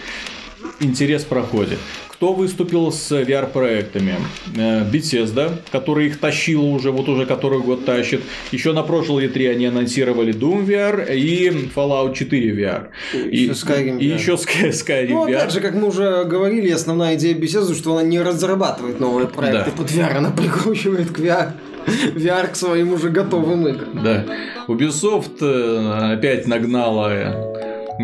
[0.81, 1.79] интерес проходит.
[2.21, 4.15] Кто выступил с VR-проектами?
[4.55, 8.21] Э, Bethesda, который их тащил уже, вот уже который год тащит.
[8.53, 12.89] Еще на прошлой E3 они анонсировали Doom VR и Fallout 4 VR.
[13.15, 14.01] И, еще Skyrim VR.
[14.01, 15.37] И еще Skyrim ну, VR.
[15.37, 19.71] опять же, как мы уже говорили, основная идея Bethesda, что она не разрабатывает новые проекты
[19.71, 19.77] да.
[19.79, 21.53] под VR, она прикручивает к VR.
[21.87, 24.05] VR к своим уже готовым играм.
[24.05, 24.27] Да.
[24.69, 27.50] Ubisoft э, опять нагнала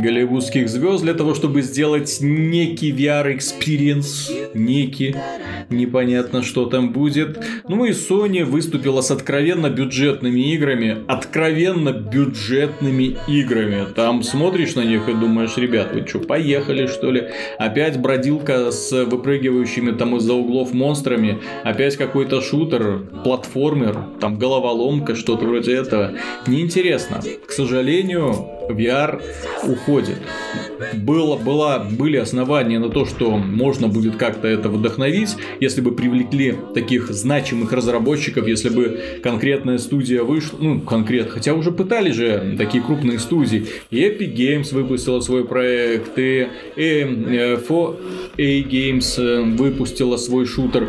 [0.03, 5.17] голливудских звезд для того, чтобы сделать некий VR experience, некий,
[5.71, 7.45] непонятно, что там будет.
[7.69, 13.87] Ну и Sony выступила с откровенно бюджетными играми, откровенно бюджетными играми.
[13.95, 17.29] Там смотришь на них и думаешь, ребят, вы что, поехали что ли?
[17.59, 25.45] Опять бродилка с выпрыгивающими там из-за углов монстрами, опять какой-то шутер, платформер, там головоломка, что-то
[25.45, 26.13] вроде этого.
[26.47, 27.21] Неинтересно.
[27.47, 29.23] К сожалению, VR
[29.67, 30.19] уходит.
[30.95, 36.55] Было, была, были основания на то, что можно будет как-то это вдохновить, если бы привлекли
[36.75, 42.83] таких значимых разработчиков, если бы конкретная студия вышла, ну, конкретно, хотя уже пытались же такие
[42.83, 43.67] крупные студии.
[43.91, 47.97] И Epic Games выпустила свой проект, и, и 4A
[48.37, 50.89] э, Games э, выпустила свой шутер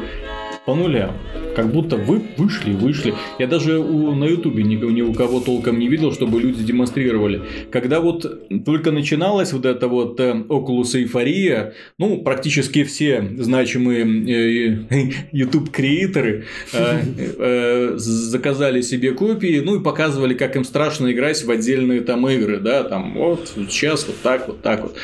[0.67, 1.13] по нулям.
[1.55, 3.13] Как будто вы вышли, вышли.
[3.39, 7.41] Я даже у, на ютубе ни, ни у кого толком не видел, чтобы люди демонстрировали.
[7.71, 15.11] Когда вот только начиналась вот эта вот э, Oculus эйфория, ну, практически все значимые э,
[15.31, 17.01] YouTube-креаторы э,
[17.39, 22.59] э, заказали себе копии, ну, и показывали, как им страшно играть в отдельные там игры,
[22.59, 24.97] да, там, вот, сейчас вот так, вот так вот.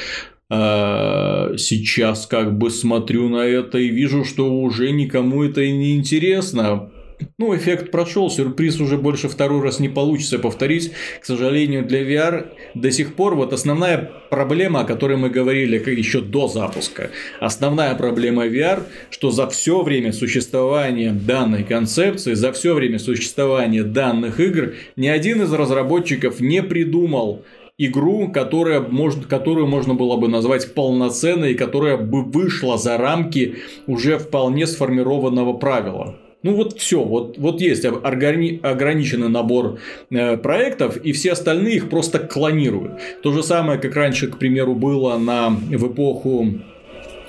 [0.55, 5.95] А, сейчас как бы смотрю на это и вижу, что уже никому это и не
[5.95, 6.91] интересно.
[7.39, 10.91] Ну, эффект прошел, сюрприз уже больше второй раз не получится повторить.
[11.21, 16.21] К сожалению, для VR до сих пор вот основная проблема, о которой мы говорили еще
[16.21, 17.09] до запуска.
[17.39, 24.39] Основная проблема VR, что за все время существования данной концепции, за все время существования данных
[24.39, 27.43] игр, ни один из разработчиков не придумал
[27.77, 33.55] игру, которая может, которую можно было бы назвать полноценной, которая бы вышла за рамки
[33.87, 36.15] уже вполне сформированного правила.
[36.43, 41.89] Ну вот все, вот, вот есть органи- ограниченный набор э, проектов, и все остальные их
[41.89, 42.99] просто клонируют.
[43.21, 46.59] То же самое, как раньше, к примеру, было на, в эпоху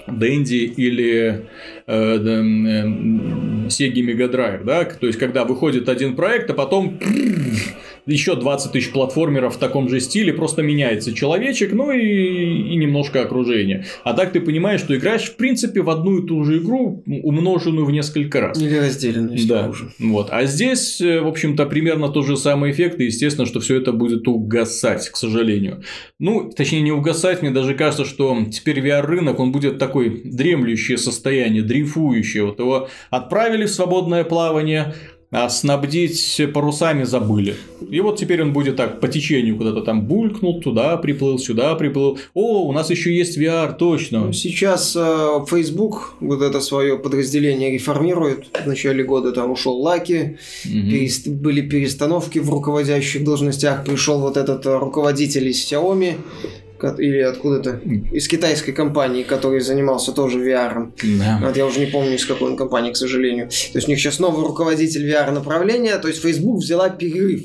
[0.09, 1.47] Дэнди или
[1.87, 2.17] э, э,
[3.69, 6.99] Sega Mega Drive, да, то есть когда выходит один проект, а потом
[8.07, 13.23] еще 20 тысяч платформеров в таком же стиле, просто меняется человечек, ну и, и немножко
[13.23, 13.87] окружение.
[14.03, 17.87] А так ты понимаешь, что играешь в принципе в одну и ту же игру, умноженную
[17.87, 18.61] в несколько раз.
[18.61, 19.69] Или разделенную, да.
[19.69, 19.91] Уже.
[19.99, 20.29] Вот.
[20.31, 23.93] А здесь, э, в общем-то, примерно тот же самый эффект, и естественно, что все это
[23.93, 25.83] будет угасать, к сожалению.
[26.19, 31.63] Ну, точнее, не угасать, мне даже кажется, что теперь VR-рынок, он будет такой дремлющее состояние,
[31.63, 32.45] дрейфующее.
[32.45, 34.95] Вот его отправили в свободное плавание,
[35.31, 37.57] а снабдить парусами забыли.
[37.91, 42.19] И вот теперь он будет так по течению куда-то там булькнул, туда приплыл, сюда приплыл.
[42.35, 44.33] О, у нас еще есть VR, точно.
[44.33, 48.47] Сейчас э, Facebook вот это свое подразделение реформирует.
[48.65, 50.91] В начале года там ушел Лаки, угу.
[50.91, 51.29] перест...
[51.29, 56.17] были перестановки в руководящих должностях, пришел вот этот э, руководитель из Xiaomi
[56.99, 57.81] или откуда-то
[58.13, 60.93] из китайской компании, который занимался тоже VR.
[61.03, 61.41] Да.
[61.43, 63.49] Вот я уже не помню, из какой он компании, к сожалению.
[63.49, 67.43] То есть у них сейчас новый руководитель VR направления, то есть Facebook взяла перерыв.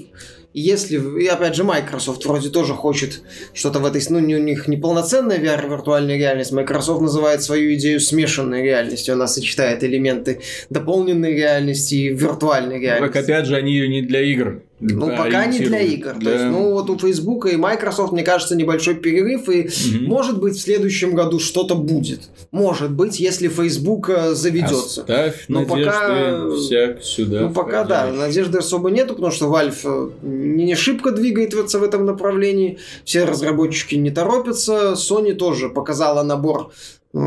[0.53, 3.21] Если, и опять же, Microsoft вроде тоже хочет
[3.53, 7.99] что-то в этой, ну, у них не полноценная VR виртуальная реальность, Microsoft называет свою идею
[7.99, 13.13] смешанной реальностью, она сочетает элементы дополненной реальности и виртуальной реальности.
[13.13, 16.13] Так опять же, они ее не для игр ну, пока не для игр.
[16.13, 16.31] Для...
[16.31, 20.05] То есть, ну, вот у Facebook и Microsoft, мне кажется, небольшой перерыв, и угу.
[20.05, 22.29] может быть в следующем году что-то будет.
[22.51, 25.01] Может быть, если Facebook э, заведется.
[25.01, 26.49] Оставь Но пока...
[26.55, 27.41] всяк сюда.
[27.41, 32.05] Ну, пока да, надежды особо нету, потому что Valve э, не шибко двигается в этом
[32.05, 32.79] направлении.
[33.03, 34.93] Все разработчики не торопятся.
[34.93, 36.71] Sony тоже показала набор
[37.13, 37.17] э,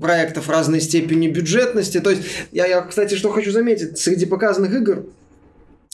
[0.00, 1.98] проектов разной степени бюджетности.
[1.98, 2.22] То есть,
[2.52, 5.06] я, я, кстати, что хочу заметить, среди показанных игр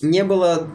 [0.03, 0.69] не было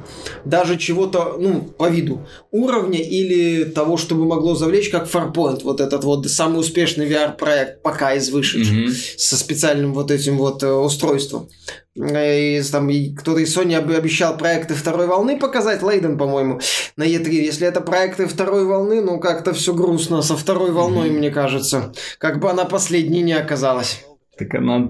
[0.45, 6.03] даже чего-то, ну, по виду, уровня или того, чтобы могло завлечь, как Farpoint, вот этот
[6.03, 9.17] вот самый успешный VR-проект пока из вышедших, mm-hmm.
[9.17, 11.49] со специальным вот этим вот э, устройством.
[11.95, 16.59] И, там, кто-то из Sony обещал проекты второй волны показать, Лейден, по-моему,
[16.95, 17.29] на E3.
[17.29, 21.17] Если это проекты второй волны, ну, как-то все грустно со второй волной, mm-hmm.
[21.17, 21.93] мне кажется.
[22.19, 24.05] Как бы она последней не оказалась.
[24.37, 24.87] Так она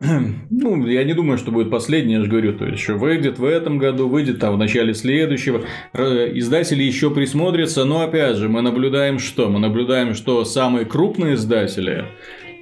[0.50, 3.44] ну, я не думаю, что будет последний, я же говорю, то есть еще выйдет в
[3.44, 5.64] этом году, выйдет там в начале следующего.
[5.92, 9.48] Издатели еще присмотрятся, но опять же, мы наблюдаем что?
[9.48, 12.04] Мы наблюдаем, что самые крупные издатели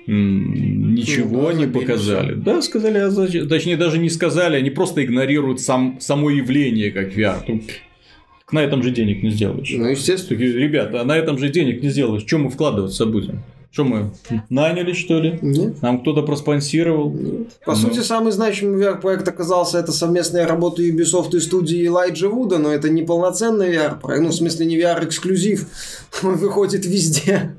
[0.07, 2.35] ничего ну, не показали.
[2.35, 3.11] Да, сказали, а
[3.47, 7.63] точнее даже не сказали, они просто игнорируют сам, само явление как VR.
[8.53, 9.71] На этом же денег не сделаешь.
[9.77, 10.39] Ну, естественно.
[10.39, 12.23] Ребята, а на этом же денег не сделаешь.
[12.23, 13.43] Чем мы вкладываться будем?
[13.77, 14.11] Что мы,
[14.49, 15.39] наняли, что ли?
[15.43, 15.83] Нет.
[15.83, 17.11] Нам кто-то проспонсировал?
[17.13, 17.49] Нет.
[17.67, 17.77] По Ну.
[17.77, 22.89] сути, самый значимый VR-проект оказался это совместная работа Ubisoft и студии Элайджа Вуда, но это
[22.89, 25.67] не полноценный VR-проект, ну, в смысле, не VR-эксклюзив.
[26.23, 27.55] Он выходит везде.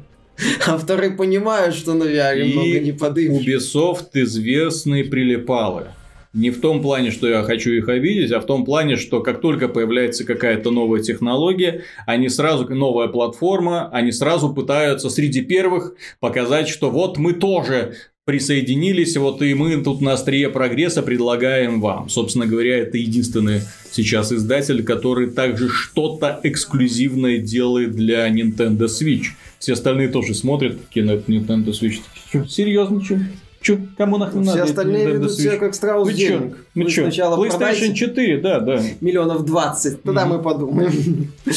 [0.65, 3.45] Авторы понимают, что на VR И много не подымешь.
[3.45, 5.89] Ubisoft известные прилипалы.
[6.33, 9.41] Не в том плане, что я хочу их обидеть, а в том плане, что как
[9.41, 16.67] только появляется какая-то новая технология, они сразу, новая платформа, они сразу пытаются среди первых показать,
[16.67, 17.95] что вот мы тоже
[18.27, 22.09] присоединились, вот и мы тут на острие прогресса предлагаем вам.
[22.09, 29.27] Собственно говоря, это единственный сейчас издатель, который также что-то эксклюзивное делает для Nintendo Switch.
[29.59, 32.01] Все остальные тоже смотрят, какие на этот Nintendo Switch.
[32.49, 33.17] Серьезно, что?
[33.61, 36.39] Чё, кому нахрен надо Все остальные Nintendo ведут себя как страус Вы чё?
[36.39, 36.57] денег.
[36.75, 38.81] Ну Вы чё, сначала PlayStation продайте 4, да, да.
[39.01, 41.31] миллионов 20, тогда мы подумаем.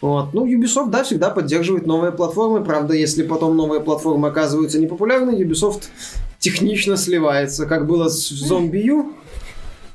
[0.00, 0.34] Вот.
[0.34, 2.64] Ну, Ubisoft, да, всегда поддерживает новые платформы.
[2.64, 5.84] Правда, если потом новые платформы оказываются непопулярны, Ubisoft
[6.40, 9.12] технично сливается, как было с Zombie U.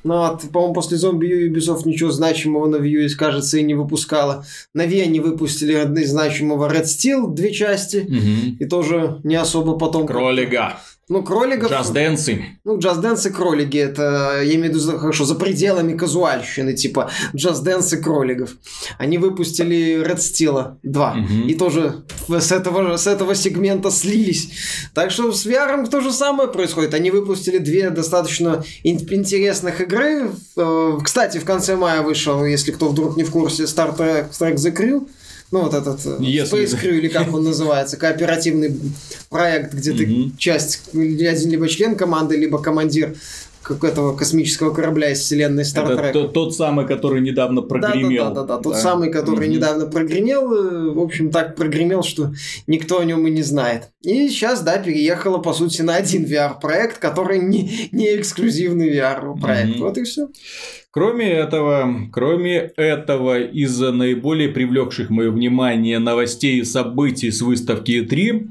[0.05, 4.45] Но, от, по-моему, после Zombie U Ubisoft ничего значимого на Vue, кажется, и не выпускала.
[4.73, 8.07] На Wii они выпустили одни значимого Red Steel, две части.
[8.59, 10.07] И тоже не особо потом...
[10.07, 10.77] Кролика.
[11.09, 11.69] Ну, кроликов...
[11.93, 12.41] Dancing.
[12.65, 12.77] Ну,
[13.25, 17.09] и кролики, это, я имею в виду, хорошо, за пределами казуальщины, типа
[17.93, 18.49] и кроликов.
[18.97, 21.47] Они выпустили Red Steel 2, Мгм.
[21.47, 24.49] и тоже с этого, с этого сегмента слились.
[24.93, 26.93] Так что с VR то же самое происходит.
[26.93, 30.31] Они выпустили две достаточно ин- интересных игры.
[30.57, 34.55] Э, Кстати, в конце мая вышел, если кто вдруг не в курсе, Star Trek, Trek
[34.55, 35.07] The Crew.
[35.51, 38.77] Ну, вот этот э, Если- Space Crew, или как он называется, кооперативный
[39.29, 43.15] проект, где ты часть, один либо член команды, либо командир
[43.67, 46.13] как этого космического корабля из вселенной Star Trek.
[46.13, 48.25] тот, тот самый, который недавно прогремел.
[48.25, 49.55] Да, да, да, да, тот самый, который Мгм.
[49.55, 52.31] недавно прогремел, э, в общем, так прогремел, что
[52.65, 53.89] никто о нем и не знает.
[54.03, 59.75] И сейчас, да, переехала, по сути, на один VR-проект, который не, не эксклюзивный VR-проект.
[59.75, 59.79] Мгм.
[59.81, 60.29] Вот и все.
[60.91, 68.31] Кроме этого, кроме этого, из наиболее привлекших мое внимание новостей и событий с выставки E3,
[68.31, 68.47] э,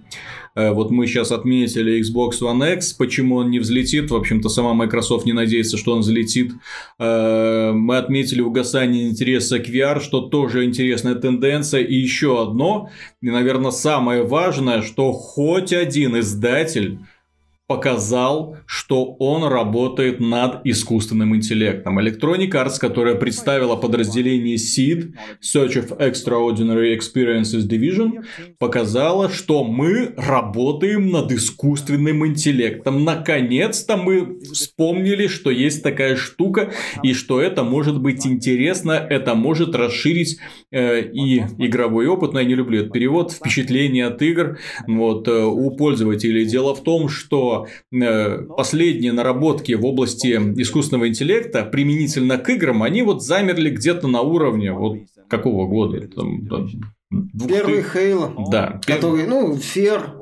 [0.56, 5.26] вот мы сейчас отметили Xbox One X, почему он не взлетит, в общем-то, сама Microsoft
[5.26, 6.52] не надеется, что он взлетит.
[6.98, 11.82] Э, Мы отметили угасание интереса к VR, что тоже интересная тенденция.
[11.82, 12.90] И еще одно,
[13.20, 17.00] и, наверное, самое важное, что хоть один издатель
[17.66, 21.98] показал, что он работает над искусственным интеллектом.
[21.98, 28.24] Electronic Arts, которая представила подразделение SEED, Search of Extraordinary Experiences Division,
[28.58, 33.04] показала, что мы работаем над искусственным интеллектом.
[33.04, 39.74] Наконец-то мы вспомнили, что есть такая штука, и что это может быть интересно, это может
[39.74, 40.38] расширить
[40.70, 45.44] э, и игровой опыт, но я не люблю этот перевод, впечатление от игр вот, э,
[45.44, 46.44] у пользователей.
[46.44, 47.55] Дело в том, что
[47.92, 50.28] э, последние наработки в области
[50.60, 54.98] искусственного интеллекта применительно к играм, они вот замерли где-то на уровне вот
[55.28, 56.06] какого года?
[56.08, 56.68] Там, там,
[57.10, 60.14] двух Первый Хейло, Да, который, ну, Фер,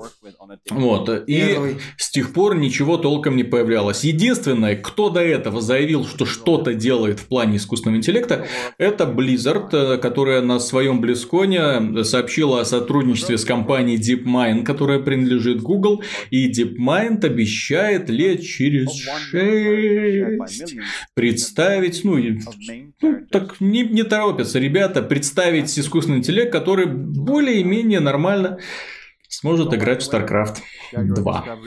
[0.70, 4.04] вот, и с тех пор ничего толком не появлялось.
[4.04, 8.46] Единственное, кто до этого заявил, что что-то делает в плане искусственного интеллекта,
[8.78, 15.60] это Blizzard, э, которая на своем Близконе сообщила о сотрудничестве с компанией DeepMind, которая принадлежит
[15.62, 18.92] Google, и DeepMind обещает лет через
[19.30, 20.76] шесть.
[21.14, 22.18] Представить, ну,
[23.02, 28.58] ну, так не, не торопятся ребята представить искусственный интеллект, который более-менее нормально
[29.38, 30.58] сможет играть в StarCraft
[30.92, 31.58] 2.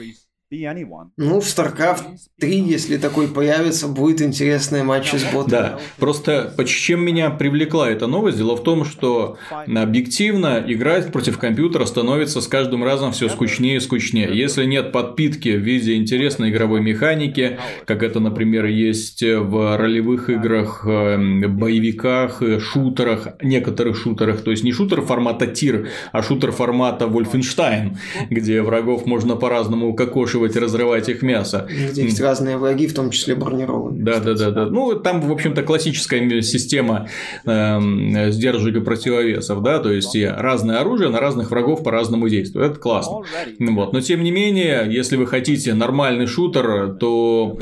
[1.18, 2.04] Ну, в StarCraft
[2.40, 5.50] 3, если такой появится, будет интересные матчи с ботами.
[5.50, 9.36] Да, просто чем меня привлекла эта новость, дело в том, что
[9.66, 14.30] объективно играть против компьютера становится с каждым разом все скучнее и скучнее.
[14.32, 20.86] Если нет подпитки в виде интересной игровой механики, как это, например, есть в ролевых играх,
[20.86, 27.04] э, боевиках, э, шутерах, некоторых шутерах, то есть не шутер формата тир, а шутер формата
[27.04, 27.98] Wolfenstein,
[28.30, 31.66] где врагов можно по-разному укокошивать и разрывать их мясо.
[31.68, 34.02] Где есть разные враги, в том числе бронированные.
[34.02, 34.66] Да, да, да, да.
[34.66, 37.08] Ну, там, в общем-то, классическая система
[37.44, 42.72] эм, сдержек и противовесов, да, то есть разное оружие на разных врагов по-разному действует.
[42.72, 43.22] Это классно.
[43.58, 43.92] Вот.
[43.92, 47.58] Но тем не менее, если вы хотите нормальный шутер, то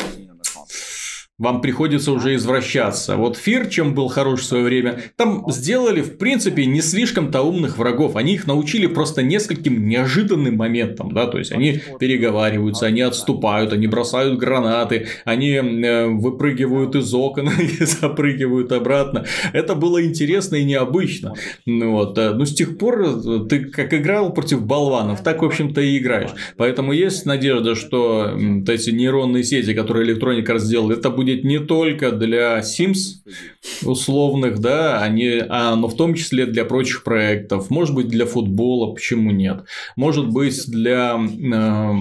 [1.39, 3.17] вам приходится уже извращаться.
[3.17, 7.77] Вот Фир, чем был хорош в свое время, там сделали, в принципе, не слишком-то умных
[7.77, 8.17] врагов.
[8.17, 13.87] Они их научили просто нескольким неожиданным моментам, да, то есть они переговариваются, они отступают, они
[13.87, 19.27] бросают гранаты, они э, выпрыгивают из окон и запрыгивают обратно.
[19.53, 21.35] Это было интересно и необычно.
[21.67, 22.17] Ну вот.
[22.17, 25.99] Э, но с тех пор э, ты как играл против болванов, так, в общем-то, и
[25.99, 26.31] играешь.
[26.57, 28.35] Поэтому есть надежда, что
[28.67, 33.23] эти нейронные сети, которые электроника сделала, это будет будет не только для Sims
[33.85, 37.71] условных, да, они, а, но в том числе для прочих проектов.
[37.71, 39.65] Может быть, для футбола, почему нет?
[39.97, 41.93] Может быть, для э,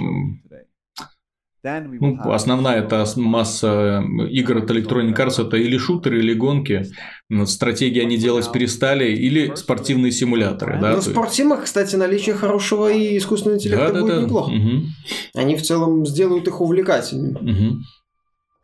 [1.65, 6.85] ну, основная это масса игр от Electronic Arts это или шутеры, или гонки.
[7.45, 10.79] Стратегии они делать перестали, или спортивные симуляторы.
[10.79, 10.91] Да?
[10.91, 14.25] Но в спортсимах, кстати, наличие хорошего и искусственного интеллекта да, будет да, да.
[14.25, 14.51] неплохо.
[14.51, 14.81] Угу.
[15.33, 17.51] Они в целом сделают их увлекательными.
[17.51, 17.77] Угу.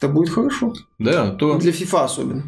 [0.01, 0.73] Это будет хорошо.
[0.97, 1.59] Да, то...
[1.59, 2.43] Для FIFA особенно.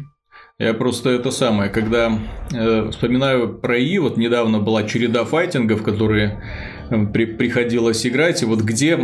[0.58, 2.18] Я просто это самое, когда
[2.52, 6.42] э, вспоминаю про И, вот недавно была череда файтингов, которые
[7.12, 8.98] при, приходилось играть, и вот где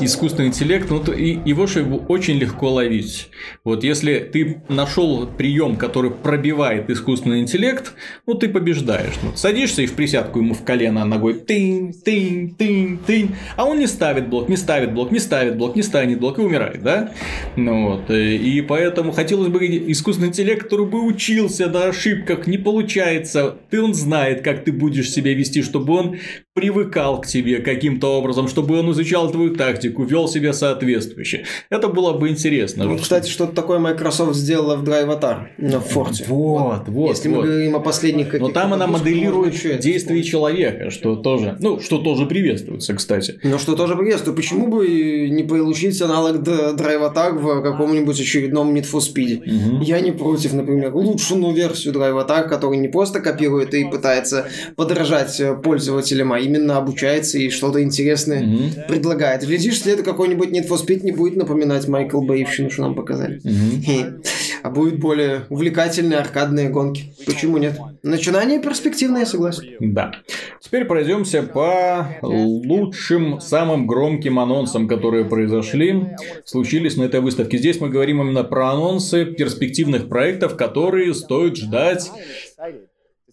[0.00, 3.28] искусственный интеллект, ну, то и, его же очень легко ловить.
[3.64, 7.92] Вот если ты нашел прием, который пробивает искусственный интеллект,
[8.26, 9.14] ну, ты побеждаешь.
[9.22, 13.78] Ну, садишься и в присядку ему в колено ногой тынь, тынь, тынь, тынь, а он
[13.78, 17.12] не ставит блок, не ставит блок, не ставит блок, не ставит блок и умирает, да?
[17.56, 22.58] Ну, вот, э, и поэтому хотелось бы искусственный интеллект, который бы учился на ошибках, не
[22.58, 26.16] получается, ты он знает, как ты будешь себя вести, чтобы он
[26.54, 31.44] привыкал к тебе каким-то образом, чтобы он изучал твою тактику, вел себя соответствующе.
[31.70, 32.84] Это было бы интересно.
[32.84, 36.24] Ну, кстати, что-то такое Microsoft сделала в Drive Avatar на Форте.
[36.26, 37.10] Вот, вот.
[37.10, 37.42] Если вот.
[37.44, 42.26] мы говорим о последних Но там она моделирует действия человека, что тоже, ну, что тоже
[42.26, 43.38] приветствуется, кстати.
[43.44, 44.32] Ну, что тоже приветствуется.
[44.32, 49.76] Почему бы не получить аналог Drive Avatar в каком-нибудь очередном Need for Speed?
[49.76, 49.84] Угу.
[49.84, 55.40] Я не против, например, улучшенную версию Drive Avatar, который не просто копирует и пытается подражать
[55.62, 58.86] пользователям, а именно обучается и что-то интересное mm-hmm.
[58.88, 59.46] предлагает.
[59.46, 63.40] Глядишь, если это какой-нибудь Need for Speed не будет напоминать Майкл Бэйвщину, что нам показали.
[63.42, 64.24] Mm-hmm.
[64.62, 67.14] а будет более увлекательные аркадные гонки.
[67.26, 67.78] Почему нет?
[68.02, 69.64] Начинание перспективное, я согласен.
[69.80, 70.12] Да.
[70.60, 76.08] Теперь пройдемся по лучшим, самым громким анонсам, которые произошли,
[76.44, 77.58] случились на этой выставке.
[77.58, 82.10] Здесь мы говорим именно про анонсы перспективных проектов, которые стоит ждать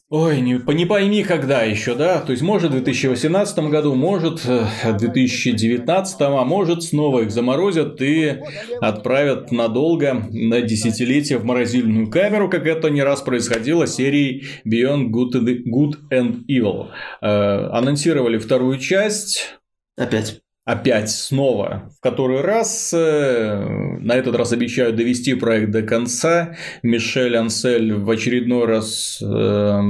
[0.10, 2.22] Ой, не, не пойми когда еще, да?
[2.22, 8.42] То есть, может, в 2018 году, может, в 2019, а может, снова их заморозят и
[8.80, 15.10] отправят надолго, на десятилетие в морозильную камеру, как это не раз происходило с серией Beyond
[15.10, 16.88] Good and, Good and Evil.
[17.22, 19.58] Э, анонсировали вторую часть.
[19.98, 22.94] Опять опять снова в который раз.
[22.94, 26.58] Э, на этот раз обещают довести проект до конца.
[26.84, 29.82] Мишель Ансель в очередной раз, э,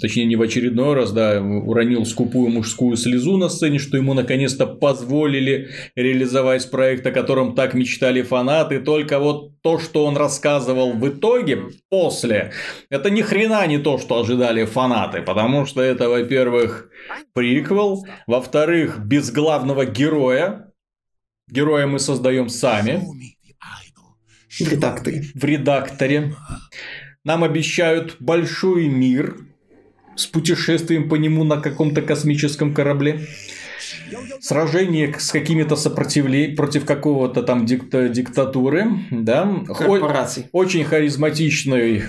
[0.00, 4.66] точнее не в очередной раз, да, уронил скупую мужскую слезу на сцене, что ему наконец-то
[4.66, 8.80] позволили реализовать проект, о котором так мечтали фанаты.
[8.80, 11.58] Только вот то, что он рассказывал в итоге,
[11.90, 12.52] после,
[12.88, 15.20] это ни хрена не то, что ожидали фанаты.
[15.20, 16.88] Потому что это, во-первых,
[17.34, 20.72] приквел, во-вторых, без главного героя.
[21.48, 23.02] Героя мы создаем сами.
[24.48, 25.24] В редакторе.
[25.34, 26.34] В редакторе.
[27.24, 29.36] Нам обещают большой мир
[30.16, 33.26] с путешествием по нему на каком-то космическом корабле.
[34.40, 39.64] Сражение с какими-то сопротивлениями против какого-то там дикта диктатуры, да.
[39.66, 40.46] Корпораций.
[40.52, 42.04] Очень харизматичные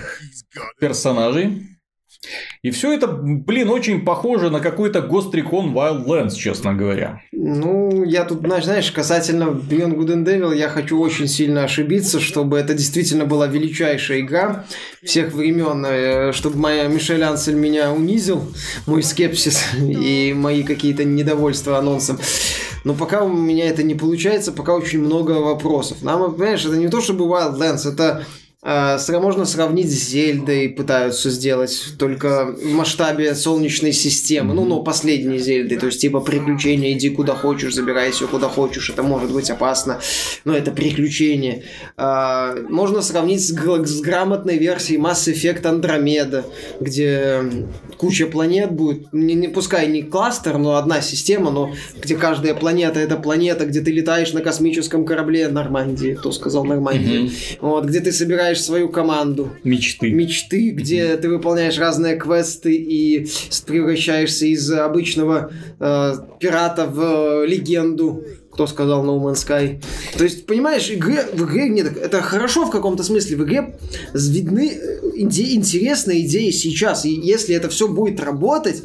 [0.80, 1.62] персонажи.
[2.62, 7.22] И все это, блин, очень похоже на какой-то Ghost Recon Wildlands, честно говоря.
[7.32, 12.58] Ну, я тут, знаешь, касательно Beyond Good and Devil, я хочу очень сильно ошибиться, чтобы
[12.58, 14.66] это действительно была величайшая игра
[15.02, 18.44] всех времен, э, чтобы моя Мишель Ансель меня унизил,
[18.86, 22.18] мой скепсис и мои какие-то недовольства анонсом.
[22.84, 26.02] Но пока у меня это не получается, пока очень много вопросов.
[26.02, 28.24] Нам, понимаешь, это не то чтобы Wildlands, это
[28.62, 34.52] можно сравнить с Зельдой, пытаются сделать, только в масштабе солнечной системы.
[34.52, 38.90] Ну, ну, последней Зельды, то есть, типа, приключения, иди куда хочешь, забирай все куда хочешь,
[38.90, 40.00] это может быть опасно,
[40.44, 41.64] но это приключение.
[41.96, 46.44] А, можно сравнить с, с грамотной версией Mass Effect Andromeda,
[46.80, 47.42] где
[47.96, 53.00] куча планет будет, не, не пускай не кластер, но одна система, но где каждая планета
[53.00, 57.58] это планета, где ты летаешь на космическом корабле Нормандии, кто сказал Нормандии, mm-hmm.
[57.60, 59.50] вот, где ты собираешь собираешь свою команду.
[59.64, 60.10] Мечты.
[60.10, 63.26] Мечты, где ты выполняешь разные квесты и
[63.66, 69.80] превращаешься из обычного э, пирата в э, легенду кто сказал No Man's Sky.
[70.18, 73.78] То есть, понимаешь, игре, в игре нет, это хорошо в каком-то смысле, в игре
[74.12, 78.82] видны э, иде, интересные идеи сейчас, и если это все будет работать,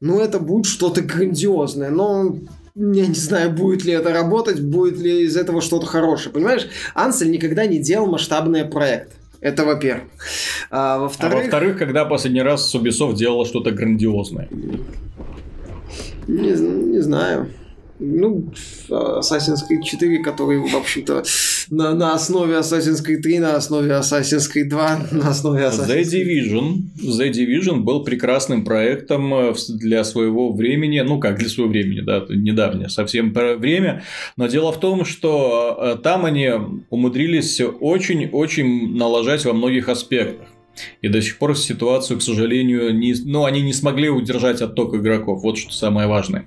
[0.00, 2.38] ну это будет что-то грандиозное, но
[2.74, 6.32] я не знаю, будет ли это работать, будет ли из этого что-то хорошее.
[6.32, 9.12] Понимаешь, Ансель никогда не делал масштабный проект.
[9.40, 10.04] Это во-первых.
[10.70, 11.38] А во-вторых...
[11.38, 14.48] А во-вторых, когда последний раз Ubisoft делала что-то грандиозное?
[16.26, 17.48] Не, не знаю.
[18.04, 18.52] Ну,
[18.88, 21.22] Assassin's Creed 4, который, в общем-то,
[21.70, 26.04] на, на основе Assassin's Creed 3, на основе Assassin's Creed 2, на основе Assassin's Creed...
[26.04, 26.82] The Division.
[27.02, 32.24] The Division был прекрасным проектом э, для своего времени, ну как для своего времени, да,
[32.28, 34.04] недавнее совсем время,
[34.36, 36.50] но дело в том, что э, там они
[36.90, 40.48] умудрились очень-очень налажать во многих аспектах.
[41.02, 45.42] И до сих пор ситуацию, к сожалению, не, ну, они не смогли удержать отток игроков.
[45.42, 46.46] Вот что самое важное.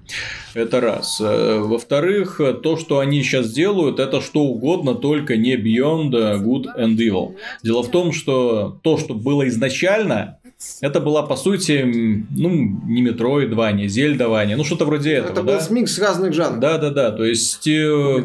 [0.54, 1.22] Это раз.
[1.22, 6.12] Э, во-вторых, то, что они сейчас делают, это что угодно, только не Beyond
[6.44, 7.36] Good and Evil.
[7.64, 10.40] Дело в том, что то, что было изначально,
[10.82, 11.84] это была, по сути,
[12.32, 12.50] ну,
[12.86, 15.32] не Метроидвания, Зельдования, ну, что-то вроде этого.
[15.32, 15.60] Это да?
[15.60, 16.60] был микс разных жанров.
[16.60, 17.12] Да, да, да.
[17.12, 18.24] То есть, э,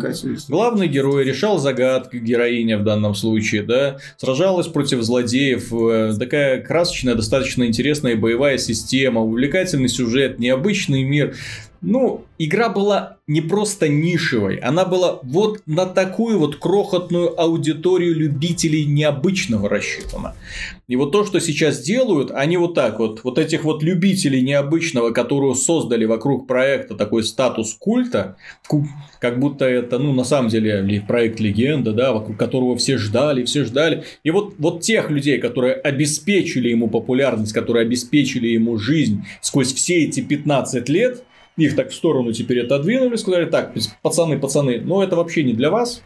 [0.49, 5.72] главный герой решал загадки, героиня в данном случае, да, сражалась против злодеев.
[5.72, 11.35] Э, такая красочная, достаточно интересная боевая система, увлекательный сюжет, необычный мир.
[11.85, 18.85] Ну, игра была не просто нишевой, она была вот на такую вот крохотную аудиторию любителей
[18.85, 20.37] необычного рассчитана.
[20.87, 25.11] И вот то, что сейчас делают, они вот так вот, вот этих вот любителей необычного,
[25.11, 28.37] которую создали вокруг проекта такой статус культа,
[29.18, 33.64] как будто это, ну, на самом деле, проект легенда, да, вокруг которого все ждали, все
[33.64, 34.05] ждали.
[34.22, 40.05] И вот, вот тех людей, которые обеспечили ему популярность, которые обеспечили ему жизнь сквозь все
[40.05, 41.24] эти 15 лет,
[41.57, 45.70] их так в сторону теперь отодвинули, сказали, так, пацаны, пацаны, но это вообще не для
[45.70, 46.03] вас.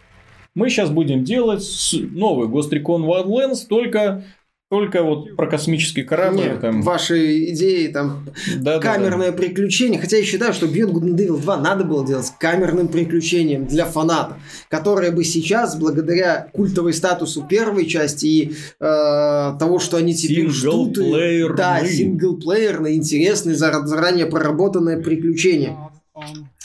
[0.54, 4.24] Мы сейчас будем делать новый Ghost Recon Wildlands, только
[4.68, 6.38] только вот про космический корабль.
[6.38, 6.82] Нет, там...
[6.82, 9.38] Ваши идеи, там, да, камерное да, да.
[9.38, 10.00] приключение.
[10.00, 13.84] Хотя я считаю, что Beyond Good and Evil 2 надо было делать камерным приключением для
[13.84, 14.38] фанатов,
[14.68, 20.98] которое бы сейчас, благодаря культовой статусу первой части и э, того, что они теперь ждут...
[21.56, 25.76] Да, синглплеерное, интересное, заранее проработанное приключение.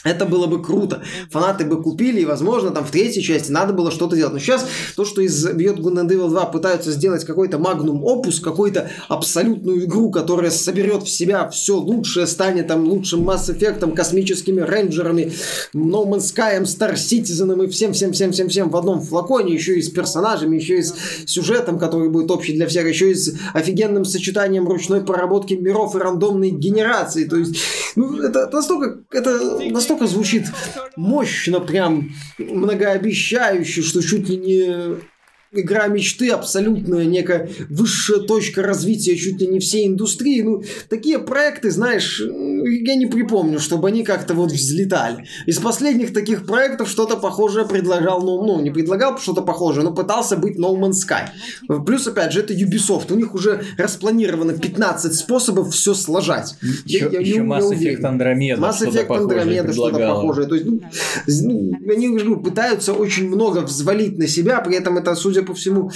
[0.04, 1.02] Это было бы круто.
[1.30, 4.32] Фанаты бы купили, и, возможно, там в третьей части надо было что-то делать.
[4.32, 8.40] Но сейчас то, что из Beyond Good and Evil 2 пытаются сделать какой-то магнум опус,
[8.40, 14.60] какую-то абсолютную игру, которая соберет в себя все лучшее, станет там лучшим Mass Effect, космическими
[14.60, 15.32] рейнджерами,
[15.74, 20.78] No Man's Sky, Star Citizen и всем-всем-всем-всем-всем в одном флаконе, еще и с персонажами, еще
[20.78, 20.94] и с
[21.26, 25.98] сюжетом, который будет общий для всех, еще и с офигенным сочетанием ручной проработки миров и
[25.98, 27.24] рандомной генерации.
[27.24, 27.56] То есть,
[27.94, 30.46] ну, это настолько, это настолько настолько звучит
[30.96, 34.96] мощно, прям многообещающе, что чуть ли не
[35.52, 40.42] игра мечты, абсолютная некая высшая точка развития чуть ли не всей индустрии.
[40.42, 45.26] Ну, такие проекты, знаешь, я не припомню, чтобы они как-то вот взлетали.
[45.46, 50.36] Из последних таких проектов что-то похожее предлагал, ну, ну не предлагал что-то похожее, но пытался
[50.36, 51.84] быть No Man's Sky.
[51.84, 53.12] Плюс, опять же, это Ubisoft.
[53.12, 56.56] У них уже распланировано 15 способов все сложать.
[56.84, 60.48] Еще, я, я еще Mass Effect Andromeda Mass Effect Andromeda что-то похожее.
[60.48, 60.80] То есть, ну,
[61.26, 65.54] ну, они ну, пытаются очень много взвалить на себя, при этом это, судя судя по
[65.54, 65.90] всему,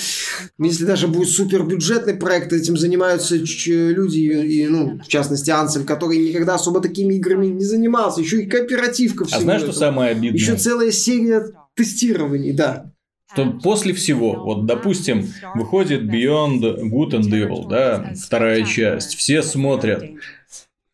[0.59, 6.55] если даже будет супербюджетный проект, этим занимаются люди, и, ну, в частности, Ансель, который никогда
[6.55, 8.21] особо такими играми не занимался.
[8.21, 10.39] Еще и кооперативка всего А знаешь, что самое обидное?
[10.39, 12.93] Еще целая серия тестирований, да
[13.33, 20.05] что после всего, вот допустим, выходит Beyond Good and Evil, да, вторая часть, все смотрят,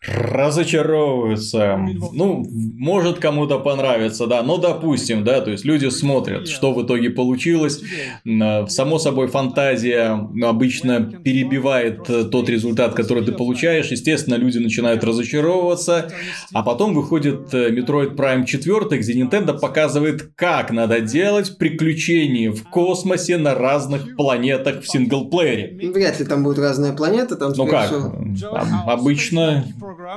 [0.07, 1.79] разочаровываются.
[2.13, 2.45] Ну,
[2.77, 7.81] может кому-то понравится, да, но допустим, да, то есть люди смотрят, что в итоге получилось.
[8.69, 13.89] Само собой, фантазия обычно перебивает э, тот результат, который ты получаешь.
[13.89, 16.11] Естественно, люди начинают разочаровываться,
[16.53, 22.65] а потом выходит э, Metroid Prime 4, где Nintendo показывает, как надо делать приключения в
[22.65, 25.91] космосе на разных планетах в синглплеере.
[25.93, 27.93] Вряд ли там будут разные планеты, там Ну как,
[28.87, 29.65] обычно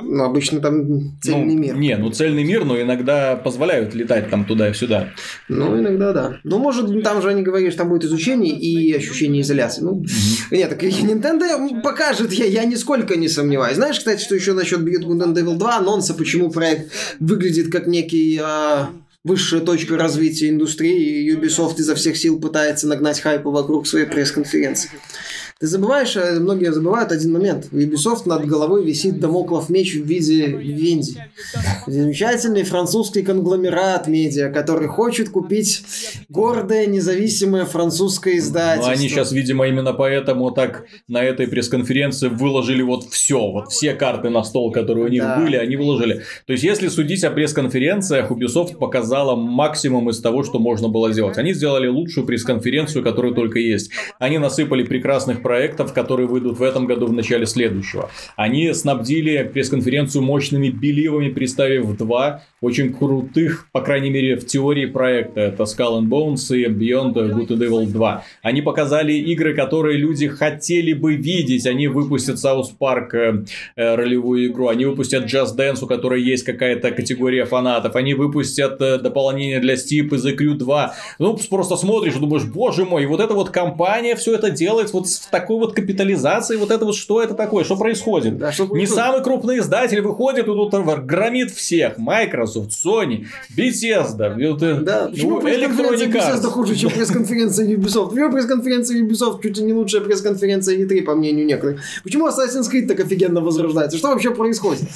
[0.02, 1.76] ну, обычно там цельный ну, мир.
[1.76, 5.10] Не, ну цельный мир, но иногда позволяют летать там туда и сюда.
[5.48, 6.38] Ну, иногда да.
[6.44, 9.82] Ну, может, там же они говорили, что там будет изучение и ощущение изоляции.
[9.82, 10.06] Ну, угу.
[10.50, 13.76] нет, так Nintendo покажет, я, я нисколько не сомневаюсь.
[13.76, 18.40] Знаешь, кстати, что еще насчет Beyond Devil 2 анонса, почему проект выглядит как некий...
[18.42, 18.90] А
[19.26, 24.90] высшая точка развития индустрии, и Ubisoft изо всех сил пытается нагнать хайпа вокруг своей пресс-конференции.
[25.58, 27.68] Ты забываешь, э, многие забывают один момент.
[27.72, 31.16] У Ubisoft над головой висит домоклов меч в виде Венди.
[31.86, 35.82] Замечательный французский конгломерат медиа, который хочет купить
[36.28, 38.90] гордое независимое французское издательство.
[38.90, 43.94] Ну, они сейчас, видимо, именно поэтому так на этой пресс-конференции выложили вот все, вот все
[43.94, 45.38] карты на стол, которые у них да.
[45.38, 46.20] были, они выложили.
[46.46, 51.38] То есть, если судить о пресс-конференциях, Ubisoft показала максимум из того, что можно было сделать.
[51.38, 53.90] Они сделали лучшую пресс-конференцию, которая только есть.
[54.18, 58.10] Они насыпали прекрасных проектов, которые выйдут в этом году, в начале следующего.
[58.34, 65.40] Они снабдили пресс-конференцию мощными беливами, представив два очень крутых, по крайней мере, в теории проекта.
[65.42, 68.24] Это Skull and Bones и Beyond Good and Evil 2.
[68.42, 71.64] Они показали игры, которые люди хотели бы видеть.
[71.66, 73.44] Они выпустят South Park э,
[73.76, 78.82] э, ролевую игру, они выпустят Just Dance, у которой есть какая-то категория фанатов, они выпустят
[78.82, 80.94] э, дополнение для Steep и The Crew 2.
[81.20, 85.28] Ну, просто смотришь думаешь, боже мой, вот эта вот компания все это делает вот с
[85.40, 88.38] такой вот капитализацией, вот это вот что это такое, что происходит?
[88.38, 90.74] Да, что Не самый крупный издатель выходит и тут
[91.04, 91.98] громит всех.
[91.98, 93.26] Microsoft, Sony,
[93.56, 96.40] Bethesda, да, почему ну, Electronic Arts.
[96.40, 98.10] Bethesda хуже, чем пресс-конференция Ubisoft?
[98.10, 101.80] Почему пресс-конференция Ubisoft чуть ли не лучшая пресс-конференция E3, по мнению некоторых?
[102.02, 103.98] Почему Assassin's Creed так офигенно возрождается?
[103.98, 104.88] Что вообще происходит?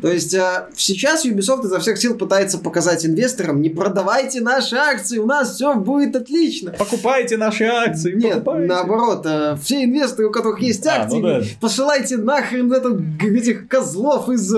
[0.00, 5.18] То есть, а, сейчас Ubisoft изо всех сил пытается показать инвесторам, не продавайте наши акции,
[5.18, 6.70] у нас все будет отлично.
[6.70, 8.14] Покупайте наши акции.
[8.14, 8.68] Нет, покупайте.
[8.68, 11.42] наоборот, а, все инвесторы, у которых есть акции, а, ну да.
[11.60, 14.52] посылайте нахрен это, этих козлов из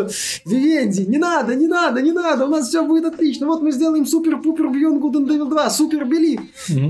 [0.45, 1.03] Вивенди.
[1.03, 3.47] Не надо, не надо, не надо, у нас все будет отлично.
[3.47, 6.41] Вот мы сделаем супер-пупер Beyond Good and Devil 2, супер Белив.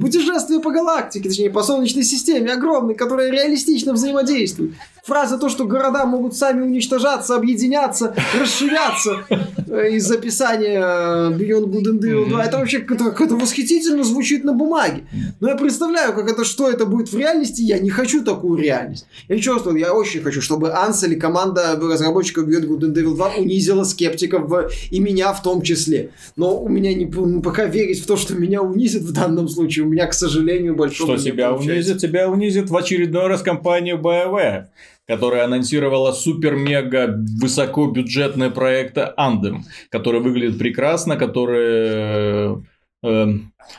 [0.01, 4.73] Путешествие по галактике, точнее, по Солнечной системе, огромный, которая реалистично взаимодействует.
[5.05, 11.85] Фраза то, что города могут сами уничтожаться, объединяться, расширяться э, из записания э, Beyond Good
[11.85, 12.45] and Evil 2.
[12.45, 15.05] Это вообще как-то восхитительно звучит на бумаге.
[15.41, 17.63] Но я представляю, как это, что это будет в реальности.
[17.63, 19.07] Я не хочу такую реальность.
[19.29, 23.35] Я чувствую, я очень хочу, чтобы Анс или команда разработчиков Beyond Good and Evil 2
[23.39, 24.51] унизила скептиков
[24.91, 26.11] и меня в том числе.
[26.37, 27.07] Но у меня не
[27.41, 31.17] пока верить в то, что меня унизит в данном случае, у меня, к сожалению, большого
[31.17, 31.99] Что тебя унизит?
[31.99, 34.67] Тебя унизит в очередной раз компания BioWare
[35.11, 42.63] которая анонсировала супер-мега высокобюджетный проект Anthem, который выглядит прекрасно, который
[43.03, 43.39] э,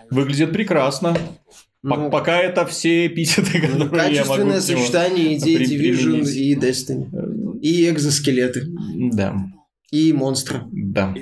[0.09, 1.17] выглядит прекрасно.
[1.83, 7.59] Ну, Пока это все эпитеты, ну, которые я могу Качественное сочетание идей Division и Destiny.
[7.61, 8.67] И экзоскелеты.
[9.13, 9.33] Да.
[9.89, 10.63] И монстры.
[10.73, 11.15] Да.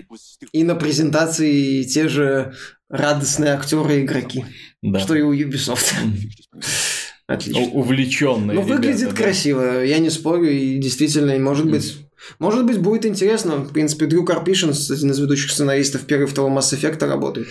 [0.51, 2.55] И на презентации те же
[2.89, 4.43] радостные актеры и игроки.
[4.81, 4.97] Да.
[4.97, 5.93] Что и у Ubisoft.
[7.29, 7.61] Отлично.
[7.73, 8.55] Увлеченные.
[8.55, 9.83] Ну, выглядит ребята, красиво, да?
[9.83, 11.69] я не спорю, и действительно, может mm.
[11.69, 11.97] быть,
[12.39, 13.57] может быть, будет интересно.
[13.57, 17.47] В принципе, Дрю Карпишин, один из ведущих сценаристов первого и второго Mass Effect работает.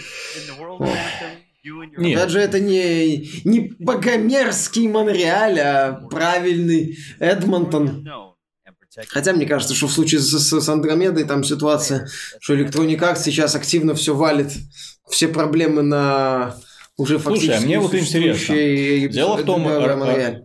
[1.97, 2.19] Нет.
[2.19, 8.09] Опять же, это не, не богомерзкий Монреаль, а правильный Эдмонтон.
[9.09, 12.09] Хотя мне кажется, что в случае с, с, с Андромедой там ситуация,
[12.41, 14.51] что Electronic Arts сейчас активно все валит,
[15.09, 16.57] все проблемы на
[16.99, 18.57] уже Слушай, а мне вот интересно.
[19.09, 19.65] Дело в том,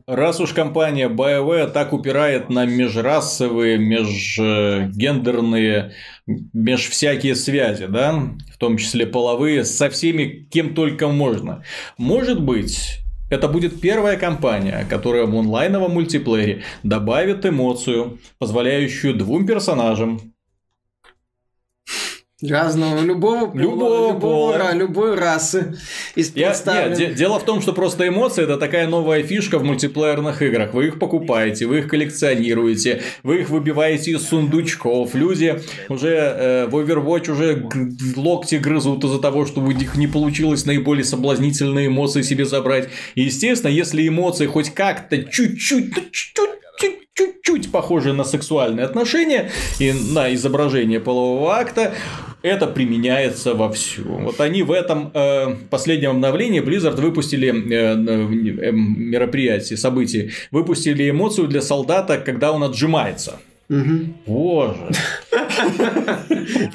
[0.05, 5.93] раз уж компания BioWare так упирает на межрасовые, межгендерные,
[6.27, 11.63] меж всякие связи, да, в том числе половые, со всеми, кем только можно.
[11.97, 12.99] Может быть,
[13.31, 20.32] это будет первая компания, которая в онлайновом мультиплеере добавит эмоцию, позволяющую двум персонажам
[22.49, 24.73] Разного, любого пола, любого, любого пола.
[24.73, 25.75] любой расы.
[26.15, 30.73] Я, нет, дело в том, что просто эмоции это такая новая фишка в мультиплеерных играх.
[30.73, 35.15] Вы их покупаете, вы их коллекционируете, вы их выбиваете из сундучков.
[35.15, 37.69] Люди уже э, в Overwatch уже
[38.15, 42.89] локти грызут из-за того, что у них не получилось наиболее соблазнительные эмоции себе забрать.
[43.15, 46.43] И, естественно, если эмоции хоть как-то чуть-чуть, чуть-чуть
[47.15, 51.93] чуть-чуть похожи на сексуальные отношения и на изображение полового акта,
[52.43, 54.03] это применяется во вовсю.
[54.03, 61.47] Вот они в этом э, последнем обновлении Blizzard выпустили э, э, мероприятие, событие, выпустили эмоцию
[61.47, 63.39] для солдата, когда он отжимается.
[63.69, 63.99] Угу.
[64.27, 64.89] Боже.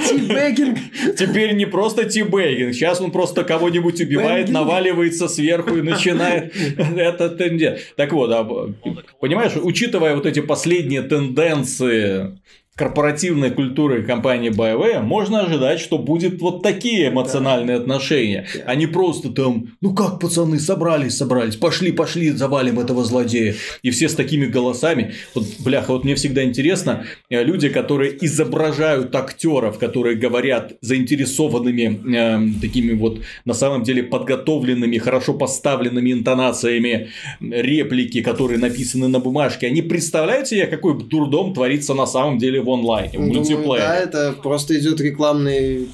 [0.09, 0.79] Тибэггинг.
[1.19, 2.73] Теперь не просто тибэггинг.
[2.73, 7.85] Сейчас он просто кого-нибудь убивает, наваливается сверху и начинает это тенденция.
[7.97, 8.73] Так вот, а,
[9.21, 12.39] понимаешь, учитывая вот эти последние тенденции
[12.79, 17.83] корпоративной культурой компании BioWare, можно ожидать, что будет вот такие эмоциональные да.
[17.83, 18.61] отношения, да.
[18.67, 23.57] а не просто там, ну как, пацаны, собрались, собрались, пошли, пошли, завалим этого злодея.
[23.83, 25.15] И все с такими голосами.
[25.35, 32.61] Вот, бляха, вот мне всегда интересно, э, люди, которые изображают актеров, которые говорят заинтересованными, э,
[32.61, 37.09] такими вот, на самом деле, подготовленными, хорошо поставленными интонациями
[37.41, 42.73] реплики, которые написаны на бумажке, они представляют себе, какой дурдом творится на самом деле в
[42.73, 43.79] онлайне, в Думаю, мультиплеере.
[43.79, 45.89] Да, это просто идет рекламный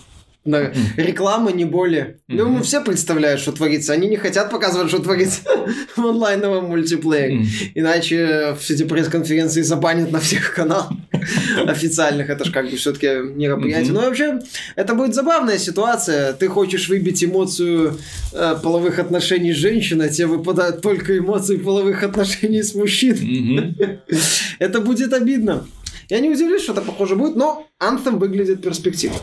[0.44, 2.18] на реклама, не более.
[2.28, 3.94] Ну, мы все представляют, что творится.
[3.94, 5.40] Они не хотят показывать, что творится
[5.96, 7.46] в онлайновом мультиплеере.
[7.74, 10.92] Иначе все эти пресс-конференции забанят на всех каналах
[11.66, 12.28] официальных.
[12.28, 13.92] Это же как бы все-таки мероприятие.
[13.92, 14.40] Но вообще,
[14.76, 16.34] это будет забавная ситуация.
[16.34, 17.98] Ты хочешь выбить эмоцию
[18.32, 23.74] э, половых отношений с женщиной, а тебе выпадают только эмоции половых отношений с мужчиной.
[24.58, 25.66] Это будет обидно.
[26.08, 29.18] Я не удивлюсь, что это похоже будет, но Anthem выглядит перспективно.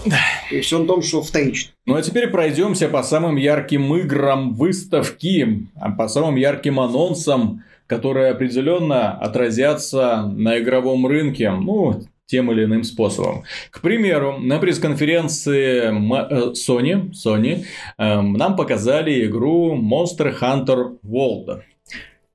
[0.52, 1.72] И все в том, что вторично.
[1.86, 8.32] Ну а теперь пройдемся по самым ярким играм выставки, а по самым ярким анонсам, которые
[8.32, 11.52] определенно отразятся на игровом рынке.
[11.52, 12.02] Ну,
[12.32, 13.44] тем или иным способом.
[13.72, 17.66] К примеру, на пресс-конференции э, Sony, Sony
[17.98, 21.64] эм, нам показали игру Monster Hunter World.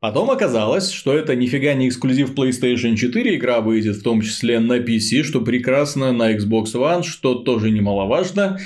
[0.07, 4.79] Потом оказалось, что это нифига не эксклюзив PlayStation 4, игра выйдет в том числе на
[4.79, 8.61] PC, что прекрасно, на Xbox One, что тоже немаловажно.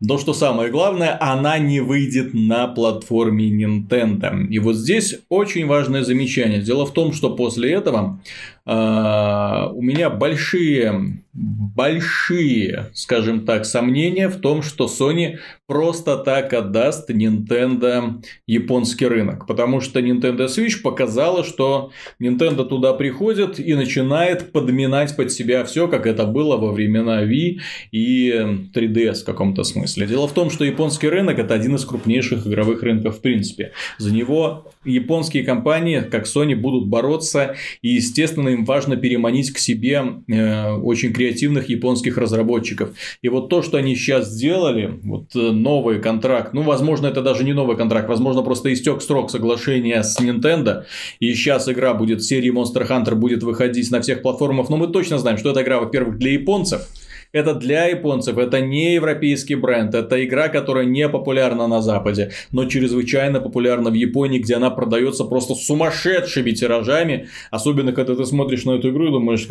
[0.00, 4.46] Но что самое главное, она не выйдет на платформе Nintendo.
[4.48, 6.60] И вот здесь очень важное замечание.
[6.60, 8.20] Дело в том, что после этого
[8.66, 18.22] у меня большие большие, скажем так, сомнения в том, что Sony просто так отдаст Nintendo
[18.46, 19.46] японский рынок.
[19.46, 21.90] Потому что Nintendo Switch показала, что
[22.22, 27.58] Nintendo туда приходит и начинает подминать под себя все, как это было во времена Wii
[27.90, 28.30] и
[28.72, 30.06] 3DS в каком-то смысле.
[30.06, 33.72] Дело в том, что японский рынок это один из крупнейших игровых рынков в принципе.
[33.98, 40.02] За него японские компании, как Sony, будут бороться, и, естественно, им важно переманить к себе
[40.28, 42.90] э, очень креативных японских разработчиков.
[43.22, 47.44] И вот то, что они сейчас сделали, вот э, новый контракт, ну, возможно, это даже
[47.44, 50.84] не новый контракт, возможно, просто истек срок соглашения с Nintendo,
[51.20, 55.18] и сейчас игра будет, серии Monster Hunter будет выходить на всех платформах, но мы точно
[55.18, 56.88] знаем, что эта игра, во-первых, для японцев,
[57.34, 62.64] это для японцев, это не европейский бренд, это игра, которая не популярна на Западе, но
[62.66, 68.72] чрезвычайно популярна в Японии, где она продается просто сумасшедшими тиражами, особенно когда ты смотришь на
[68.72, 69.48] эту игру и думаешь,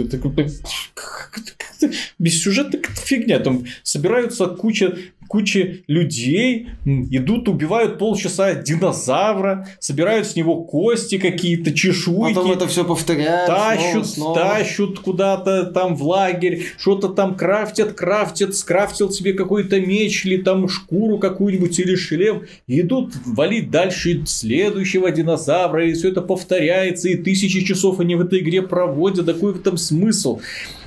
[2.20, 4.96] без сюжета фигня, там собираются куча
[5.28, 12.36] куча людей идут, убивают полчаса динозавра, собирают с него кости какие-то, чешуйки.
[12.36, 13.48] Потом это все повторяют.
[13.48, 14.40] Тащут, снова, снова.
[14.40, 20.68] тащут куда-то там в лагерь, что-то там крафтят, крафтят, скрафтил себе какой-то меч или там
[20.68, 22.44] шкуру какую-нибудь или шлем.
[22.68, 28.22] И идут валить дальше следующего динозавра, и все это повторяется, и тысячи часов они в
[28.22, 29.26] этой игре проводят.
[29.26, 30.40] Какой в этом смысл?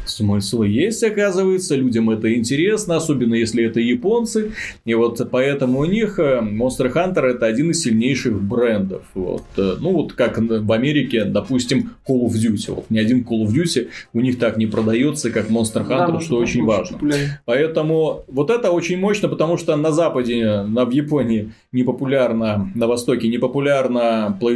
[0.08, 4.52] Смысл есть, оказывается, людям это интересно, особенно если это японцы,
[4.84, 9.76] и вот поэтому у них э, Monster Hunter это один из сильнейших брендов, вот, э,
[9.80, 13.88] ну вот как в Америке, допустим, Call of Duty, вот ни один Call of Duty
[14.12, 16.98] у них так не продается, как Monster Hunter, да, что очень важно.
[17.44, 22.86] Поэтому вот это очень мощно, потому что на Западе, на, в Японии не популярно, на
[22.86, 24.46] Востоке не популярно э,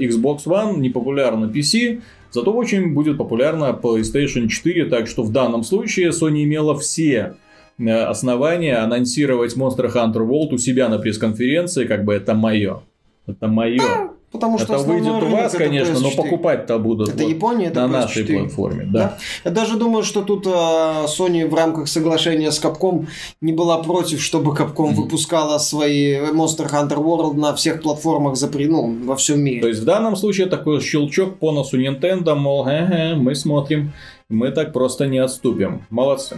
[0.00, 2.00] Xbox One, не популярно PC,
[2.32, 7.34] Зато очень будет популярна PlayStation 4, так что в данном случае Sony имела все
[7.78, 12.80] э, основания анонсировать Monster Hunter World у себя на пресс-конференции, как бы это мое.
[13.26, 14.12] Это мое.
[14.32, 17.88] Потому что это выйдет у вас, конечно, но покупать-то будут это вот Япония, это на
[17.88, 18.86] нашей платформе.
[18.86, 18.98] Да.
[18.98, 19.18] да.
[19.44, 23.06] Я даже думаю, что тут uh, Sony в рамках соглашения с Capcom
[23.42, 24.94] не была против, чтобы Capcom mm-hmm.
[24.94, 29.60] выпускала свои Monster Hunter World на всех платформах за ну, во всем мире.
[29.60, 33.92] То есть в данном случае такой щелчок по носу Nintendo, мол, э-э, мы смотрим
[34.32, 35.86] мы так просто не отступим.
[35.90, 36.36] Молодцы.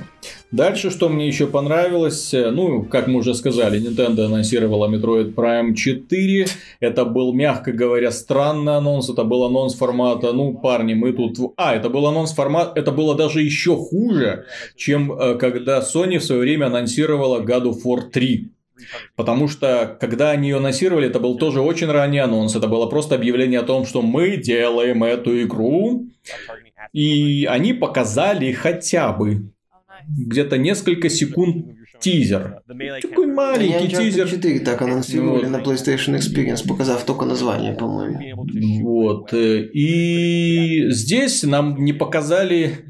[0.50, 6.46] Дальше, что мне еще понравилось, ну, как мы уже сказали, Nintendo анонсировала Metroid Prime 4.
[6.80, 9.08] Это был, мягко говоря, странный анонс.
[9.08, 11.54] Это был анонс формата, ну, парни, мы тут...
[11.56, 14.44] А, это был анонс формат, это было даже еще хуже,
[14.76, 18.50] чем э, когда Sony в свое время анонсировала God of War 3.
[19.16, 22.56] Потому что, когда они ее анонсировали, это был тоже очень ранний анонс.
[22.56, 26.06] Это было просто объявление о том, что мы делаем эту игру.
[26.94, 29.50] И они показали хотя бы
[30.08, 31.66] где-то несколько секунд
[31.98, 32.60] тизер.
[33.02, 34.28] Такой маленький тизер.
[34.30, 35.50] 4 так анонсировали вот.
[35.50, 38.46] на PlayStation Experience, показав только название, по-моему.
[38.82, 39.34] Вот.
[39.34, 42.86] И здесь нам не показали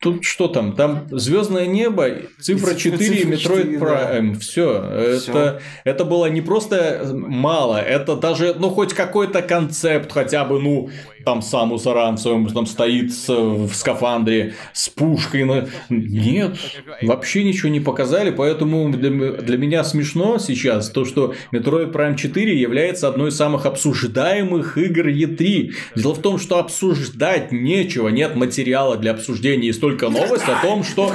[0.00, 0.74] Тут что там?
[0.74, 2.08] Там Звездное небо,
[2.40, 4.32] цифра 4, Metroid Prime.
[4.32, 4.38] Да.
[4.38, 4.80] Все.
[4.80, 10.90] Это, это было не просто мало, это даже, ну, хоть какой-то концепт, хотя бы, ну,
[11.28, 15.44] там сам Усаран в своем там стоит в скафандре с пушкой.
[15.44, 15.66] Но...
[15.90, 16.56] Нет,
[17.02, 22.58] вообще ничего не показали, поэтому для, для меня смешно сейчас то, что Metroid Prime 4
[22.58, 25.72] является одной из самых обсуждаемых игр E3.
[25.96, 30.84] Дело в том, что обсуждать нечего, нет материала для обсуждения, и столько новость о том,
[30.84, 31.12] что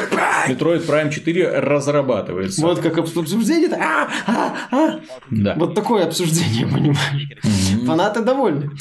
[0.47, 2.61] Metroid Prime 4 разрабатывается.
[2.61, 3.69] Вот как обсуждение.
[3.73, 4.99] А, а, а.
[5.29, 5.55] Да.
[5.57, 6.65] Вот такое обсуждение.
[6.65, 7.85] Mm-hmm.
[7.85, 8.71] Фанаты довольны.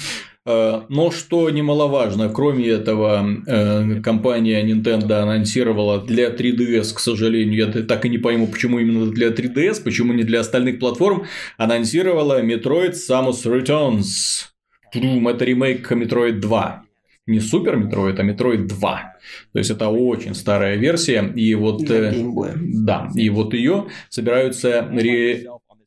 [0.47, 7.83] Э, но что немаловажно, кроме этого, э, компания Nintendo анонсировала для 3DS, к сожалению, я
[7.83, 11.27] так и не пойму, почему именно для 3DS, почему не для остальных платформ,
[11.59, 14.47] анонсировала Metroid Samus Returns.
[14.95, 16.82] Это ремейк Metroid 2
[17.27, 19.13] не Супер Metroid, а Metroid 2.
[19.53, 22.13] То есть это очень старая версия, и вот э,
[22.57, 25.47] да, и вот ее собираются ре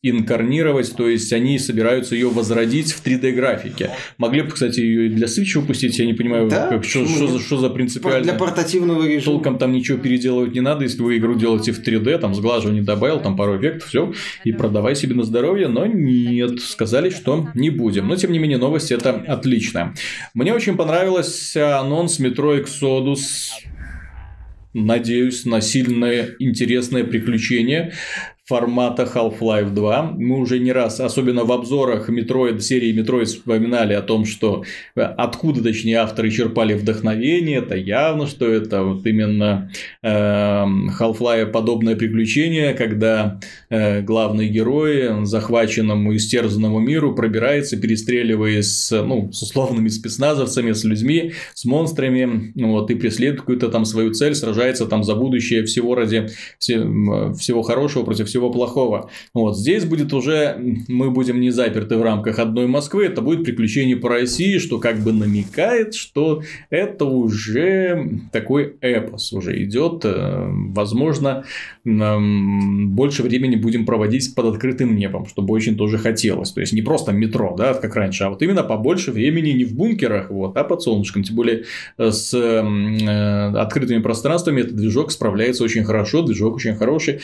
[0.10, 3.92] инкарнировать, то есть они собираются ее возродить в 3D графике.
[4.18, 6.68] Могли бы, кстати, ее и для Switch выпустить, я не понимаю, да?
[6.68, 8.24] как, что, что, за, что за принципиально.
[8.24, 9.36] Для портативного режима.
[9.36, 13.20] Толком там ничего переделывать не надо, если вы игру делаете в 3D, там сглаживание добавил,
[13.20, 18.08] там пару эффектов, все, и продавай себе на здоровье, но нет, сказали, что не будем.
[18.08, 19.94] Но, тем не менее, новость это отличная.
[20.34, 23.50] Мне очень понравился анонс Metro Exodus
[24.76, 27.94] надеюсь на сильное интересное приключение
[28.46, 30.12] формата Half-Life 2.
[30.18, 34.64] Мы уже не раз, особенно в обзорах Metroid, серии Metroid вспоминали о том, что
[34.96, 37.58] э, откуда, точнее, авторы черпали вдохновение.
[37.58, 39.72] Это явно, что это вот именно
[40.04, 43.40] э, Half-Life подобное приключение, когда
[43.72, 51.34] э, главный герой захваченному истерзанному миру пробирается, перестреливаясь с, ну, с условными спецназовцами, с людьми,
[51.56, 56.28] с монстрами, вот, и преследует какую-то там свою цель, сражается там за будущее всего ради
[56.60, 59.10] всего хорошего против всего плохого.
[59.34, 60.58] Вот здесь будет уже,
[60.88, 65.00] мы будем не заперты в рамках одной Москвы, это будет приключение по России, что как
[65.00, 70.02] бы намекает, что это уже такой эпос уже идет.
[70.04, 71.44] Э, возможно,
[71.84, 76.52] больше времени будем проводить под открытым небом, чтобы очень тоже хотелось.
[76.52, 79.74] То есть не просто метро, да, как раньше, а вот именно побольше времени не в
[79.76, 81.24] бункерах, вот, а под солнышком.
[81.24, 81.66] Тем более
[81.98, 87.20] э, с э, открытыми пространствами этот движок справляется очень хорошо, движок очень хороший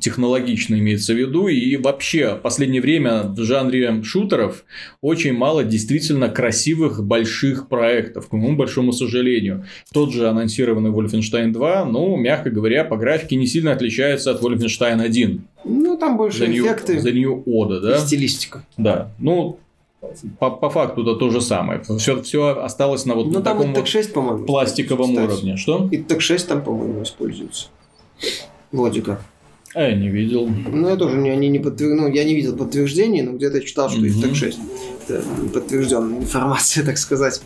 [0.00, 1.48] технологично имеется в виду.
[1.48, 4.64] И вообще, в последнее время в жанре шутеров
[5.00, 9.66] очень мало действительно красивых больших проектов, к моему большому сожалению.
[9.92, 15.00] Тот же анонсированный Wolfenstein 2, ну, мягко говоря, по графике не сильно отличается от Wolfenstein
[15.00, 15.42] 1.
[15.64, 16.94] Ну, там больше The эффекты.
[17.12, 17.98] New Order, да?
[17.98, 18.64] стилистика.
[18.76, 19.10] Да.
[19.18, 19.58] Ну,
[20.38, 21.82] по, по факту это то же самое.
[21.98, 25.56] Все, все осталось на вот ну, таком вот 6, по-моему, пластиковом уровне.
[25.56, 25.88] Что?
[25.90, 27.68] И так 6 там, по-моему, используется.
[29.04, 29.24] Как.
[29.74, 30.48] А я не видел.
[30.48, 31.94] Ну, я тоже не, они не подтвер...
[31.94, 34.06] ну, я не видел подтверждений, но где-то читал, что угу.
[34.06, 34.58] их так 6.
[35.06, 37.40] Это подтвержденная информация, так сказать.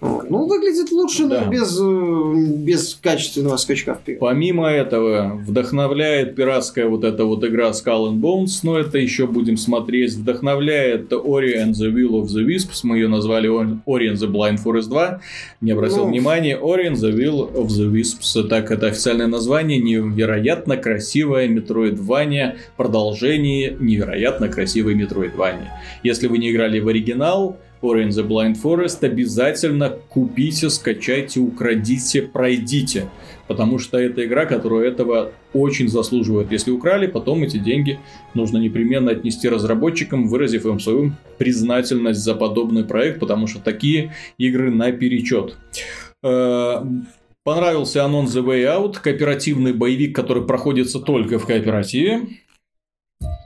[0.00, 0.30] Вот.
[0.30, 1.42] Ну, выглядит лучше, да.
[1.44, 4.20] но без, э, без качественного скачка вперед.
[4.20, 9.56] Помимо этого, вдохновляет пиратская вот эта вот игра Skull and Bones, но это еще будем
[9.56, 10.14] смотреть.
[10.14, 14.58] Вдохновляет Ori and the Will of the Wisps, мы ее назвали Ori and the Blind
[14.64, 15.20] Forest 2.
[15.60, 19.78] Не обратил ну, внимания, Ori and the Will of the Wisps, так это официальное название,
[19.78, 25.68] невероятно красивое Metroidvania, продолжение невероятно красивой Metroidvania.
[26.02, 33.08] Если вы не играли в оригинал, Ori the Blind Forest, обязательно купите, скачайте, украдите, пройдите.
[33.46, 36.50] Потому что это игра, которая этого очень заслуживает.
[36.52, 37.98] Если украли, потом эти деньги
[38.34, 44.70] нужно непременно отнести разработчикам, выразив им свою признательность за подобный проект, потому что такие игры
[44.70, 45.56] наперечет.
[46.22, 46.82] Э,
[47.44, 52.22] понравился анонс The Way Out, кооперативный боевик, который проходится только в кооперативе.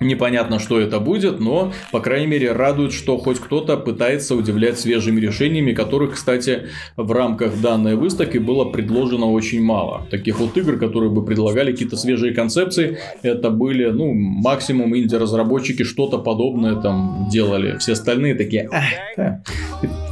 [0.03, 5.21] Непонятно, что это будет, но, по крайней мере, радует, что хоть кто-то пытается удивлять свежими
[5.21, 10.07] решениями, которых, кстати, в рамках данной выставки было предложено очень мало.
[10.11, 16.19] Таких вот игр, которые бы предлагали какие-то свежие концепции, это были, ну, максимум инди-разработчики что-то
[16.19, 17.79] подобное там делали.
[17.79, 18.69] Все остальные такие,
[19.17, 19.43] да,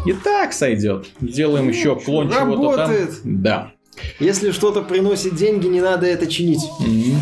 [0.06, 1.06] и так сойдет.
[1.20, 2.92] Сделаем еще клон чего-то там.
[3.24, 3.72] Да.
[4.18, 6.62] Если что-то приносит деньги, не надо это чинить.
[6.80, 7.16] Mm-hmm.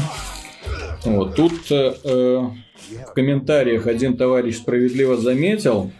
[1.05, 2.43] Вот, тут э, э,
[3.07, 5.91] в комментариях один товарищ справедливо заметил,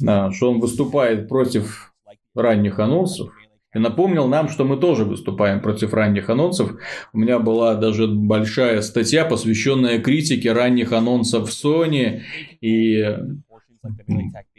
[0.00, 1.92] да, что он выступает против
[2.34, 3.30] ранних анонсов.
[3.72, 6.72] И напомнил нам, что мы тоже выступаем против ранних анонсов.
[7.12, 12.22] У меня была даже большая статья, посвященная критике ранних анонсов Sony.
[12.60, 13.16] И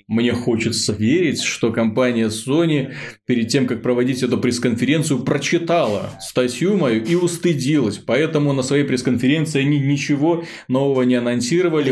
[0.08, 2.94] мне хочется верить, что компания Sony
[3.26, 7.98] перед тем, как проводить эту пресс-конференцию, прочитала статью мою и устыдилась.
[7.98, 11.92] Поэтому на своей пресс-конференции они ничего нового не анонсировали.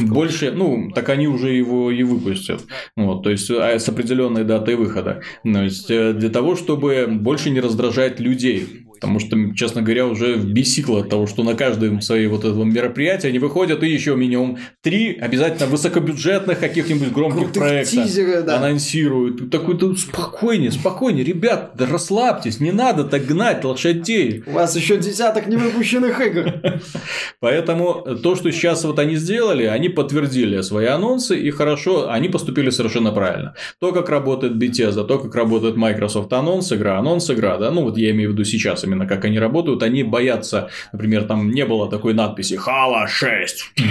[0.00, 2.64] Больше, ну, так они уже его и выпустят.
[2.96, 5.22] Вот, то есть, а, с определенной датой выхода.
[5.42, 8.85] То есть, э, для того, чтобы больше не раздражать людей.
[9.00, 13.28] Потому что, честно говоря, уже бесикло от того, что на каждом своей вот этом мероприятии
[13.28, 18.58] они выходят и еще минимум три обязательно высокобюджетных каких-нибудь громких проектов да.
[18.58, 19.50] анонсируют.
[19.50, 24.42] Такой-то спокойнее, спокойнее, ребят, да расслабьтесь, не надо так гнать лошадей.
[24.46, 26.54] У вас еще десяток невыпущенных игр.
[27.40, 32.70] Поэтому то, что сейчас вот они сделали, они подтвердили свои анонсы и хорошо, они поступили
[32.70, 33.54] совершенно правильно.
[33.80, 37.98] То, как работает Bethesda, то, как работает Microsoft анонс, игра, анонс, игра, да, ну вот
[37.98, 41.90] я имею в виду сейчас именно как они работают, они боятся, например, там не было
[41.90, 43.82] такой надписи «Хала 6»,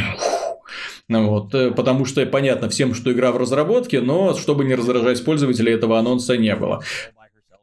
[1.07, 5.23] ну вот, э, потому что понятно всем, что игра в разработке, но чтобы не раздражать
[5.23, 6.81] пользователей, этого анонса не было.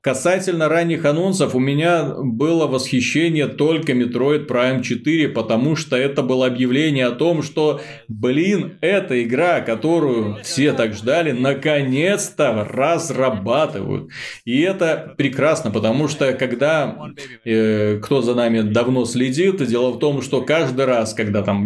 [0.02, 6.48] Касательно ранних анонсов, у меня было восхищение только Metroid Prime 4, потому что это было
[6.48, 14.10] объявление о том, что, блин, эта игра, которую все так ждали, наконец-то разрабатывают.
[14.44, 17.12] И это прекрасно, потому что когда
[17.44, 21.64] э, кто за нами давно следит, дело в том, что каждый раз, когда там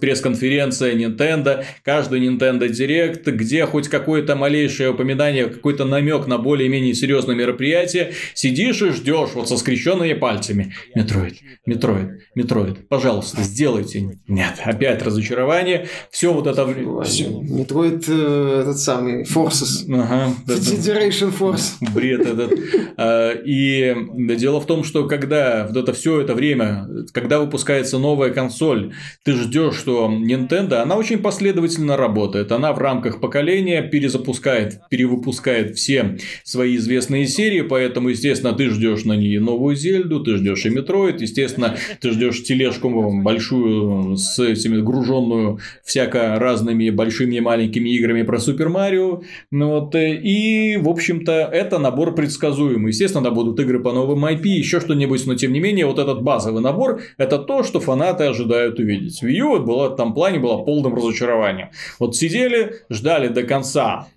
[0.00, 7.34] пресс-конференция Nintendo, каждый Nintendo Direct, где хоть какое-то малейшее упоминание, какой-то намек на более-менее серьезное
[7.34, 10.74] мероприятие, мероприятие, сидишь и ждешь вот со скрещенными пальцами.
[10.94, 11.36] Metroid,
[11.66, 14.18] Metroid, Metroid, пожалуйста, сделайте.
[14.28, 15.88] Нет, опять разочарование.
[16.10, 16.64] Все вот это...
[16.64, 19.84] Metroid э, этот самый, Forces.
[19.92, 20.34] Ага.
[20.46, 21.72] Federation Force.
[21.94, 22.52] Бред этот.
[22.96, 23.94] А, и
[24.36, 28.92] дело в том, что когда вот это все это время, когда выпускается новая консоль,
[29.24, 32.52] ты ждешь, что Nintendo, она очень последовательно работает.
[32.52, 39.14] Она в рамках поколения перезапускает, перевыпускает все свои известные серии, поэтому, естественно, ты ждешь на
[39.14, 42.90] ней новую Зельду, ты ждешь и Metroid, естественно, ты ждешь тележку
[43.22, 49.22] большую с этими груженную всяко разными большими и маленькими играми про Супер Марио.
[49.50, 52.88] Ну, вот, э, и, в общем-то, это набор предсказуемый.
[52.88, 56.62] Естественно, будут игры по новым IP, еще что-нибудь, но тем не менее, вот этот базовый
[56.62, 59.22] набор это то, что фанаты ожидают увидеть.
[59.22, 61.70] Wii U вот была, в плане была полным разочарованием.
[61.98, 64.08] Вот сидели, ждали до конца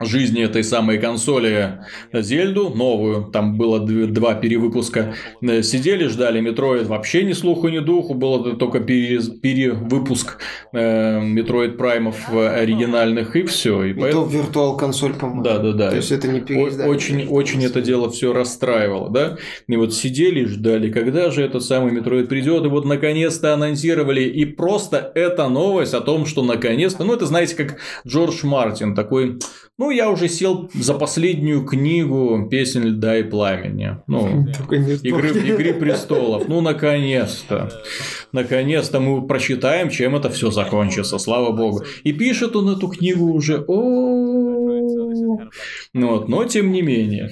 [0.00, 7.24] жизни этой самой консоли Зельду, новую, там было два перевыпуска, э, сидели, ждали Metroid, вообще
[7.24, 10.38] ни слуху, ни духу, было только пере, перевыпуск
[10.72, 13.84] э, Metroid Праймов оригинальных и все.
[13.84, 14.26] И, и поэтому...
[14.26, 15.42] то виртуал консоль, по-моему.
[15.42, 15.90] Да, да, да.
[15.90, 16.92] То есть это не переиздание.
[16.92, 19.36] Очень, очень это дело все расстраивало, да.
[19.68, 24.44] И вот сидели, ждали, когда же этот самый Metroid придет, и вот наконец-то анонсировали, и
[24.44, 29.41] просто эта новость о том, что наконец-то, ну это знаете, как Джордж Мартин такой
[29.78, 33.98] ну, я уже сел за последнюю книгу «Песнь льда и пламени».
[34.06, 34.46] Ну,
[35.02, 36.46] игры, «Игры престолов».
[36.46, 37.70] Ну, наконец-то.
[38.32, 41.82] Наконец-то мы прочитаем, чем это все закончится, слава богу.
[42.04, 44.21] И пишет он эту книгу уже, о
[45.92, 47.30] ну вот, но тем не менее.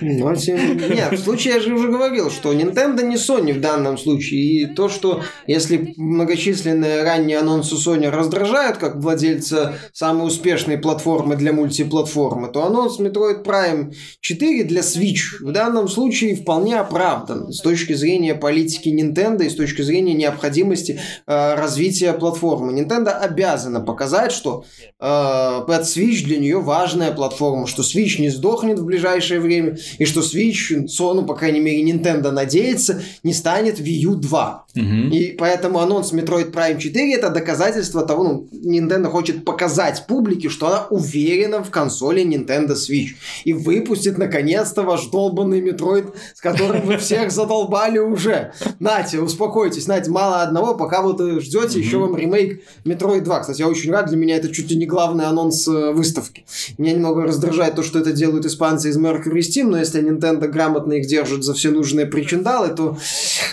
[0.00, 0.96] Но тем не менее.
[0.96, 4.40] Нет, в случае я же уже говорил, что Nintendo не Sony в данном случае.
[4.40, 11.52] И то, что если многочисленные ранние анонсы Sony раздражают, как владельца самой успешной платформы для
[11.52, 17.92] мультиплатформы, то анонс Metroid Prime 4 для Switch в данном случае вполне оправдан с точки
[17.92, 22.78] зрения политики Nintendo и с точки зрения необходимости э, развития платформы.
[22.78, 28.78] Nintendo обязана показать, что э, под Switch для нее важная платформа, что Switch не сдохнет
[28.78, 33.98] в ближайшее время, и что Switch, ну, по крайней мере, Nintendo надеется, не станет Wii
[34.02, 34.66] U 2.
[34.74, 34.84] Угу.
[35.12, 40.66] И поэтому анонс Metroid Prime 4 это доказательство того, ну, Nintendo хочет показать публике, что
[40.68, 43.10] она уверена в консоли Nintendo Switch.
[43.44, 48.52] И выпустит, наконец-то, ваш долбанный Metroid, с которым вы всех задолбали уже.
[48.78, 53.40] Нате, успокойтесь, Нате, мало одного, пока вот ждете, еще вам ремейк Metroid 2.
[53.40, 56.44] Кстати, я очень рад, для меня это чуть ли не главный анонс э, выставки.
[56.78, 60.94] Меня немного раздражает то, что это делают испанцы из Mercury Steam, но если Nintendo грамотно
[60.94, 62.98] их держит за все нужные причиндалы, то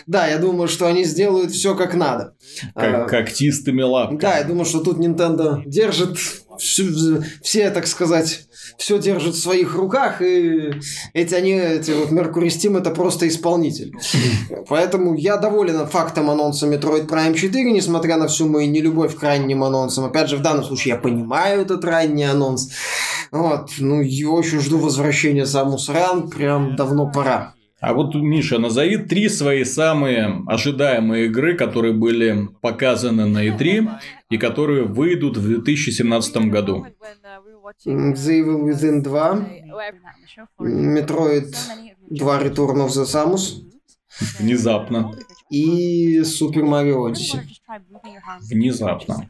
[0.07, 2.33] да, я думаю, что они сделают все как надо.
[2.75, 4.19] Как, а, когтистыми лапками.
[4.19, 6.17] Да, я думаю, что тут Nintendo держит
[6.57, 8.47] все, все, так сказать,
[8.77, 10.73] все держит в своих руках, и
[11.13, 13.93] эти они, эти вот Mercury Steam это просто исполнитель.
[14.69, 19.63] Поэтому я доволен фактом анонса Metroid Prime 4, несмотря на всю мою нелюбовь к ранним
[19.63, 20.05] анонсам.
[20.05, 22.71] Опять же, в данном случае я понимаю этот ранний анонс.
[23.31, 27.53] Вот, ну, и очень жду возвращения Samus Aran, прям давно пора.
[27.81, 33.89] А вот, Миша, назови три свои самые ожидаемые игры, которые были показаны на E3
[34.29, 36.85] и которые выйдут в 2017 году.
[37.85, 39.47] The Evil Within 2,
[40.59, 41.55] Metroid
[42.09, 43.65] 2 Return of the Samus
[44.39, 45.11] Внезапно.
[45.49, 47.39] И Super Mario Odyssey.
[48.49, 49.29] Внезапно.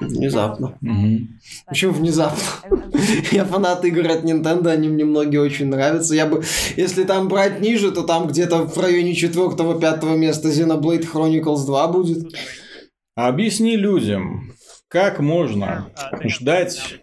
[0.00, 0.78] Внезапно.
[0.80, 1.40] Мгм.
[1.66, 2.42] Почему внезапно?
[3.32, 6.14] Я фанат игр от Nintendo, они мне многие очень нравятся.
[6.14, 6.42] Я бы,
[6.76, 12.34] если там брать ниже, то там где-то в районе четвертого-пятого места Xenoblade Chronicles 2 будет.
[13.14, 14.52] Объясни людям,
[14.88, 15.90] как можно
[16.24, 17.00] ждать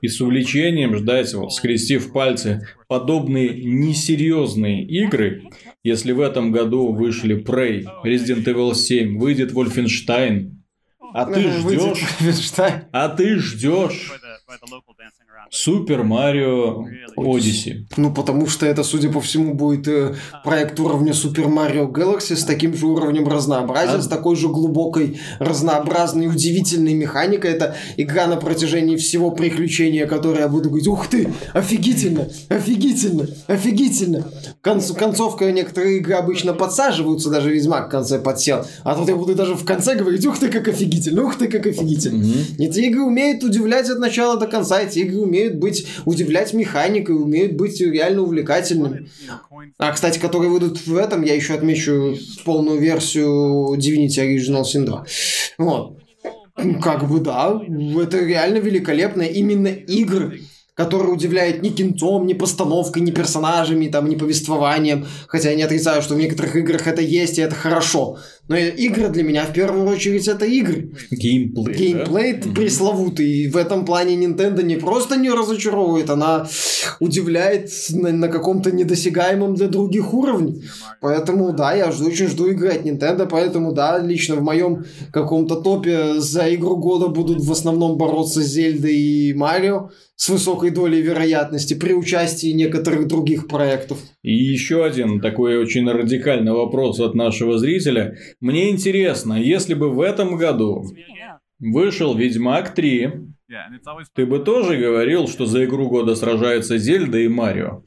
[0.00, 5.50] и с увлечением ждать, вот, скрестив пальцы, подобные несерьезные игры,
[5.88, 10.52] если в этом году вышли Prey, Resident Evil 7, выйдет Wolfenstein,
[11.14, 12.02] а ты ждешь,
[12.92, 14.12] а ты ждешь
[15.50, 16.84] Супер Марио
[17.16, 17.86] Одиссе.
[17.96, 20.14] Ну, потому что это, судя по всему, будет э,
[20.44, 25.20] проект уровня Super Mario Galaxy с таким же уровнем разнообразия, А- с такой же глубокой,
[25.38, 27.52] разнообразной, удивительной механикой.
[27.52, 34.24] Это игра на протяжении всего приключения, которое я буду говорить, ух ты, офигительно, офигительно, офигительно.
[34.62, 38.64] Конц- концовка некоторые игры обычно подсаживаются, даже Ведьмак в конце подсел.
[38.84, 41.66] А тут я буду даже в конце говорить, ух ты, как офигительно, ух ты, как
[41.66, 42.18] офигительно.
[42.18, 42.34] Мгм.
[42.58, 47.52] Эти игры умеют удивлять от начала до конца, эти игры умеют быть, удивлять механикой, умеют
[47.52, 49.08] быть реально увлекательными.
[49.78, 55.06] А, кстати, которые выйдут в этом, я еще отмечу полную версию Divinity Original Sin 2.
[55.58, 55.98] Вот.
[56.82, 57.60] Как бы да,
[58.02, 59.22] это реально великолепно.
[59.22, 60.40] Именно игры,
[60.74, 65.06] которые удивляют ни кинцом, ни постановкой, ни персонажами, там, ни повествованием.
[65.26, 68.18] Хотя я не отрицаю, что в некоторых играх это есть, и это хорошо.
[68.48, 70.90] Но игры для меня в первую очередь это игры.
[71.10, 71.64] Геймплей.
[71.64, 71.72] да?
[71.72, 73.28] Геймплей пресловутый.
[73.28, 76.48] И в этом плане Nintendo не просто не разочаровывает, она
[76.98, 80.62] удивляет на, на каком-то недосягаемом для других уровне.
[81.00, 85.56] Поэтому, да, я жду, очень жду игры от Nintendo, поэтому, да, лично в моем каком-то
[85.56, 91.74] топе за игру года будут в основном бороться Зельда и Марио с высокой долей вероятности
[91.74, 93.98] при участии некоторых других проектов.
[94.22, 98.16] И еще один такой очень радикальный вопрос от нашего зрителя.
[98.40, 100.84] Мне интересно, если бы в этом году
[101.58, 103.12] вышел Ведьмак 3,
[104.14, 107.82] ты бы тоже говорил, что за игру года сражаются Зельда и Марио?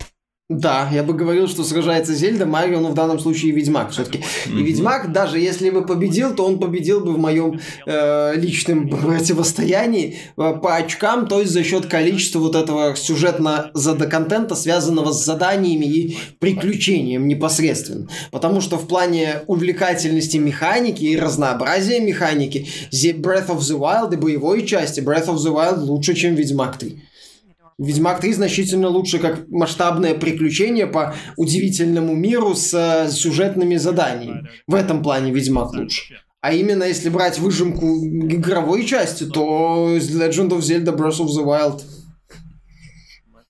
[0.52, 4.22] Да, я бы говорил, что сражается Зельда, Марио, но в данном случае Ведьмак все-таки.
[4.48, 4.62] И.
[4.62, 10.54] Ведьмак, даже если бы победил, то он победил бы в моем э, личном противостоянии э,
[10.62, 15.86] по очкам, то есть за счет количества вот этого сюжетно зада контента, связанного с заданиями
[15.86, 18.10] и приключением непосредственно.
[18.30, 24.18] Потому что в плане увлекательности механики и разнообразия механики The Breath of the Wild и
[24.18, 27.02] боевой части Breath of the Wild лучше, чем Ведьмак 3.
[27.78, 34.50] Ведьмак 3 значительно лучше как масштабное приключение по удивительному миру с э, сюжетными заданиями.
[34.68, 36.20] В этом плане Ведьмак лучше.
[36.42, 41.82] А именно, если брать выжимку игровой части, то Legend of Zelda Breath of the Wild.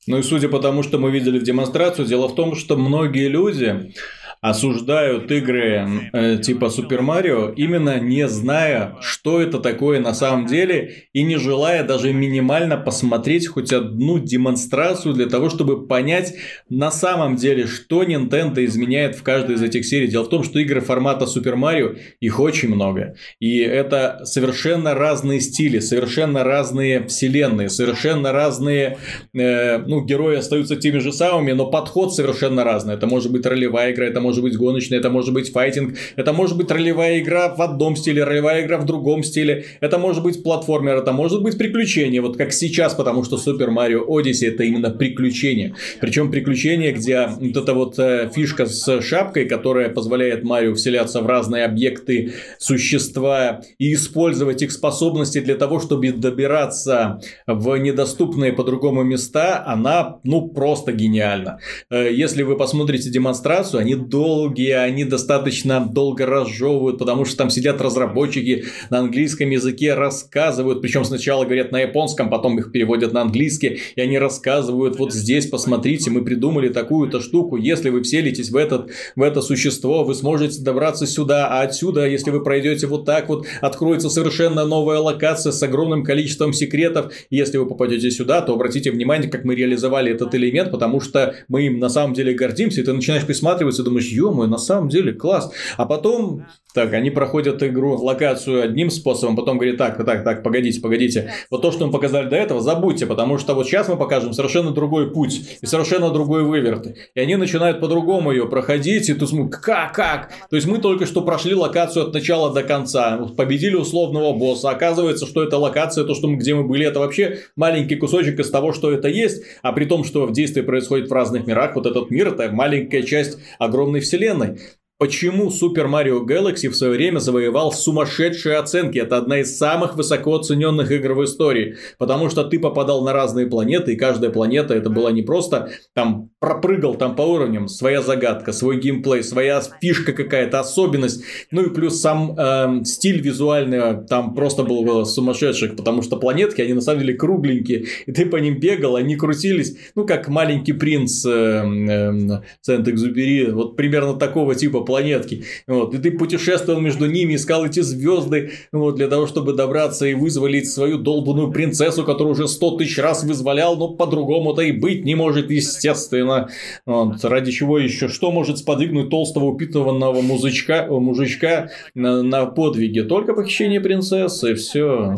[0.07, 3.27] Ну и судя по тому, что мы видели в демонстрацию, дело в том, что многие
[3.27, 3.93] люди
[4.41, 11.05] осуждают игры э, типа Супер Марио, именно не зная, что это такое на самом деле,
[11.13, 16.33] и не желая даже минимально посмотреть хоть одну демонстрацию для того, чтобы понять
[16.69, 20.07] на самом деле, что Nintendo изменяет в каждой из этих серий.
[20.07, 23.15] Дело в том, что игры формата Супер Марио, их очень много.
[23.39, 28.97] И это совершенно разные стили, совершенно разные вселенные, совершенно разные
[29.35, 32.95] э, ну, герои остаются теми же самыми, но подход совершенно разный.
[32.95, 36.57] Это может быть ролевая игра, это может быть гоночная, это может быть файтинг, это может
[36.57, 40.97] быть ролевая игра в одном стиле, ролевая игра в другом стиле, это может быть платформер,
[40.97, 45.75] это может быть приключение, вот как сейчас, потому что Супер Марио Odyssey это именно приключение.
[45.99, 51.27] Причем приключение, где вот эта вот э, фишка с шапкой, которая позволяет Марио вселяться в
[51.27, 59.63] разные объекты, существа и использовать их способности для того, чтобы добираться в недоступные по-другому места,
[59.65, 61.59] она, ну, просто гениальна.
[61.89, 67.81] Э, Если вы посмотрите демонстрацию, они долгие, они достаточно долго разжевывают, потому что там сидят
[67.81, 73.79] разработчики на английском языке, рассказывают, причем сначала говорят на японском, потом их переводят на английский,
[73.95, 78.91] и они рассказывают, вот здесь, посмотрите, мы придумали такую-то штуку, если вы вселитесь в, этот,
[79.15, 83.47] в это существо, вы сможете добраться сюда, а отсюда, если вы пройдете вот так вот,
[83.59, 89.31] откроется совершенно новая локация с огромным количеством секретов, если вы попадете сюда, то обратите внимание,
[89.31, 92.93] как мы реализовали этот элемент, потому что мы им на самом деле гордимся, и ты
[92.93, 95.51] начинаешь присматриваться и думаешь, ё на самом деле класс.
[95.77, 100.79] А потом Так, они проходят игру, локацию одним способом, потом говорят, так, так, так, погодите,
[100.79, 101.33] погодите.
[101.49, 104.71] Вот то, что мы показали до этого, забудьте, потому что вот сейчас мы покажем совершенно
[104.71, 106.87] другой путь и совершенно другой выверт.
[107.13, 110.31] И они начинают по-другому ее проходить, и тут смотрим, как, как?
[110.49, 114.69] То есть мы только что прошли локацию от начала до конца, победили условного босса.
[114.69, 118.49] Оказывается, что эта локация, то, что мы, где мы были, это вообще маленький кусочек из
[118.49, 121.85] того, что это есть, а при том, что в действии происходит в разных мирах, вот
[121.85, 124.57] этот мир это маленькая часть огромной вселенной.
[125.01, 128.99] Почему Super Mario Galaxy в свое время завоевал сумасшедшие оценки?
[128.99, 131.77] Это одна из самых высоко оцененных игр в истории.
[131.97, 136.29] Потому что ты попадал на разные планеты, и каждая планета это была не просто там
[136.37, 141.23] пропрыгал там по уровням, своя загадка, свой геймплей, своя фишка какая-то, особенность.
[141.49, 146.73] Ну и плюс сам э, стиль визуальный там просто был сумасшедший, потому что планетки, они
[146.73, 151.25] на самом деле кругленькие, и ты по ним бегал, они крутились, ну как маленький принц
[151.25, 155.45] э, э, Сент-Экзюпери, вот примерно такого типа планетки.
[155.67, 155.93] Вот.
[155.95, 160.69] И ты путешествовал между ними, искал эти звезды вот, для того, чтобы добраться и вызволить
[160.69, 165.49] свою долбанную принцессу, которую уже сто тысяч раз вызволял, но по-другому-то и быть не может,
[165.49, 166.49] естественно.
[166.85, 167.23] Вот.
[167.23, 168.09] Ради чего еще?
[168.09, 173.03] Что может сподвигнуть толстого упитанного мужичка, мужичка на, на подвиге?
[173.03, 175.15] Только похищение принцессы, все.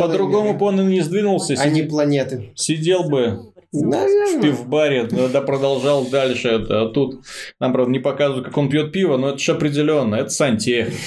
[0.00, 1.54] По-другому по, он и не сдвинулся.
[1.56, 2.50] А не планеты.
[2.56, 4.38] Сидел бы Наверное.
[4.38, 6.82] в пивбаре, да, продолжал дальше это.
[6.82, 7.20] А тут
[7.60, 10.98] нам, правда, не показывают, как он пьет пиво, но это же определенно, это сантехник.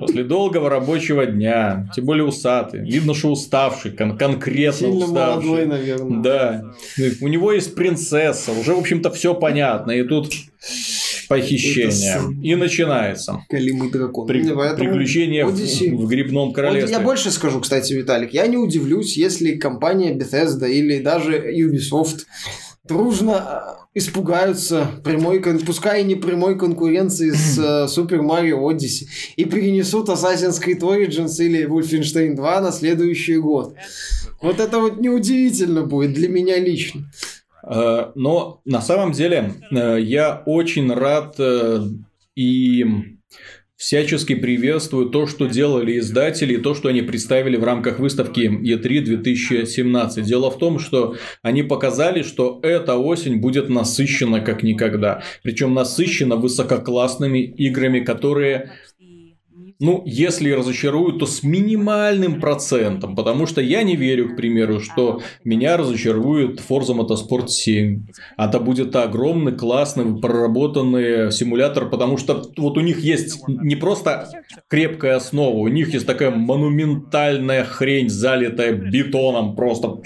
[0.00, 5.48] После долгого рабочего дня, тем более усатый, видно, что уставший, кон- конкретно Сильно уставший.
[5.48, 6.22] молодой, наверное.
[6.22, 6.64] Да.
[7.20, 9.90] У него есть принцесса, уже, в общем-то, все понятно.
[9.90, 10.32] И тут
[11.30, 12.20] похищение.
[12.42, 13.44] И начинается.
[13.48, 14.26] Калимый дракон.
[14.26, 14.42] При...
[14.42, 16.92] Приключения в, в грибном королевстве.
[16.92, 18.34] Я больше скажу, кстати, Виталик.
[18.34, 22.22] Я не удивлюсь, если компания Bethesda или даже Ubisoft
[22.84, 29.44] дружно а, испугаются прямой, пускай и не прямой конкуренции с uh, Super Mario Odyssey и
[29.44, 33.76] перенесут Assassin's Creed Origins или Wolfenstein 2 на следующий год.
[34.42, 37.04] Вот это вот неудивительно будет для меня лично.
[37.62, 41.80] Э, но на самом деле э, я очень рад э,
[42.34, 42.84] и
[43.80, 49.00] всячески приветствую то, что делали издатели, и то, что они представили в рамках выставки E3
[49.00, 50.22] 2017.
[50.22, 55.22] Дело в том, что они показали, что эта осень будет насыщена как никогда.
[55.42, 58.72] Причем насыщена высококлассными играми, которые
[59.80, 65.22] ну, если разочаруют, то с минимальным процентом, потому что я не верю, к примеру, что
[65.42, 68.06] меня разочарует Forza Motorsport 7.
[68.36, 74.28] Это будет огромный, классный, проработанный симулятор, потому что вот у них есть не просто
[74.68, 80.02] крепкая основа, у них есть такая монументальная хрень, залитая бетоном просто.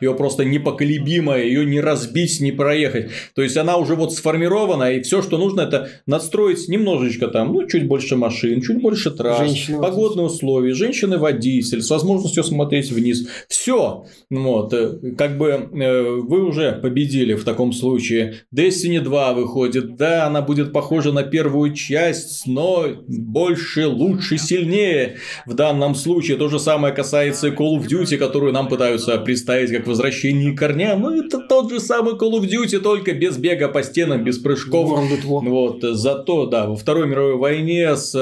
[0.00, 3.10] Ее просто непоколебимая, ее не разбить, не проехать.
[3.34, 7.66] То есть она уже вот сформирована, и все, что нужно, это настроить немножечко там, ну,
[7.66, 13.26] чуть больше машин, чуть больше больше трасс, женщины погодные условия, женщины-водитель с возможностью смотреть вниз.
[13.48, 14.04] Все.
[14.30, 14.72] Вот.
[14.72, 18.34] Э, как бы э, вы уже победили в таком случае.
[18.54, 19.96] Destiny 2 выходит.
[19.96, 26.36] Да, она будет похожа на первую часть, но больше, лучше, сильнее в данном случае.
[26.36, 31.02] То же самое касается Call of Duty, которую нам пытаются представить как возвращение к корням.
[31.02, 34.98] Ну, это тот же самый Call of Duty, только без бега по стенам, без прыжков.
[35.24, 35.82] Вот.
[35.82, 38.14] Зато, да, во Второй мировой войне с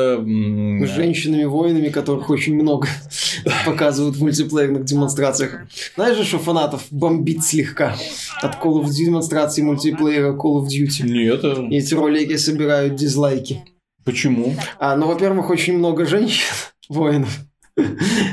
[0.86, 2.88] с женщинами-воинами, которых очень много
[3.66, 5.60] показывают в мультиплеерных демонстрациях.
[5.94, 7.96] Знаешь же, что фанатов бомбит слегка
[8.42, 11.08] от Call of Duty демонстрации мультиплеера Call of Duty?
[11.08, 11.44] Нет.
[11.44, 13.64] А эти ролики собирают дизлайки.
[14.04, 14.54] Почему?
[14.78, 16.46] А, ну, во-первых, очень много женщин,
[16.88, 17.40] воинов.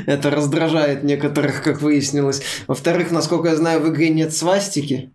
[0.06, 2.42] Это раздражает некоторых, как выяснилось.
[2.66, 5.12] Во-вторых, насколько я знаю, в игре нет свастики.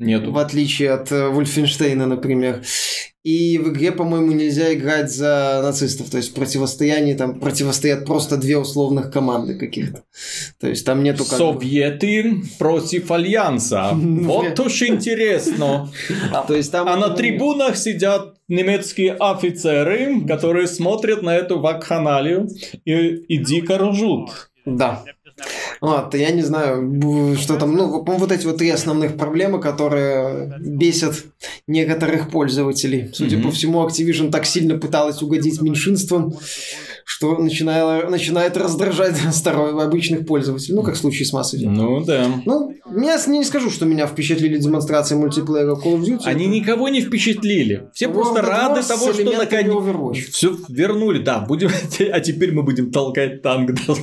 [0.00, 0.32] Нету.
[0.32, 2.62] В отличие от э, Вульфенштейна, например.
[3.22, 6.08] И в игре, по-моему, нельзя играть за нацистов.
[6.08, 10.04] То есть противостояние там противостоят просто две условных команды каких-то.
[10.58, 13.90] То есть там нету как Советы против Альянса.
[14.30, 15.90] Вот уж интересно.
[16.48, 16.88] То есть там...
[16.88, 22.48] А на трибунах сидят немецкие офицеры, которые смотрят на эту вакханалию
[22.86, 24.50] и, и дико ржут.
[24.64, 25.04] Да.
[25.80, 31.14] Вот, я не знаю, что там, ну, вот эти вот три основных проблемы, которые бесят
[31.66, 33.10] некоторых пользователей.
[33.12, 33.42] Судя mm-hmm.
[33.42, 36.34] по всему, Activision так сильно пыталась угодить меньшинствам,
[37.04, 40.74] что начинало, начинает раздражать старых обычных пользователей.
[40.74, 41.68] Ну, как в случае с Mass Effect.
[41.68, 42.26] Ну, да.
[42.44, 46.20] Ну, я не скажу, что меня впечатлили демонстрации мультиплеера Call of Duty.
[46.24, 47.88] Они никого не впечатлили.
[47.92, 51.22] Все World просто рады того, что наконец все вернули.
[51.22, 51.70] Да, будем...
[52.12, 53.94] А теперь мы будем толкать танк до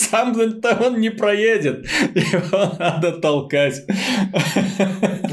[0.00, 1.86] Сам-то он не проедет.
[2.14, 3.84] Его надо толкать.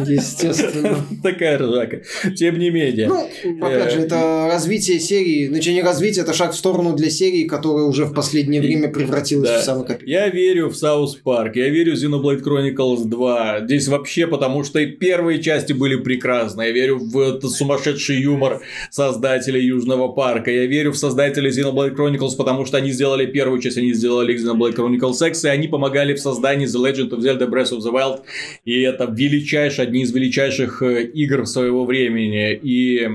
[0.06, 0.98] Естественно.
[1.23, 2.02] Такая ржака.
[2.35, 3.07] Тем не менее.
[3.07, 3.27] Ну,
[3.65, 5.48] опять же, это развитие серии.
[5.48, 9.49] Ну, не развитие, это шаг в сторону для серии, которая уже в последнее время превратилась
[9.49, 9.60] Да.
[9.60, 10.10] в самый копейки.
[10.10, 13.61] Я верю в South Park, я верю в Xenoblade Chronicles 2.
[13.65, 16.64] Здесь вообще потому, что и первые части были прекрасны.
[16.64, 18.61] Я верю в этот сумасшедший юмор
[18.91, 20.52] создателей Южного Парка.
[20.52, 24.56] Я верю в создателей Xenoblade Chronicles, потому что они сделали первую часть, они сделали Xenoblade
[24.57, 28.21] Chronicles X, и они помогали в создании The Legend of Zelda Breath of the Wild.
[28.65, 32.53] И это величайшие, одни из величайших э, игр своего времени.
[32.53, 33.07] И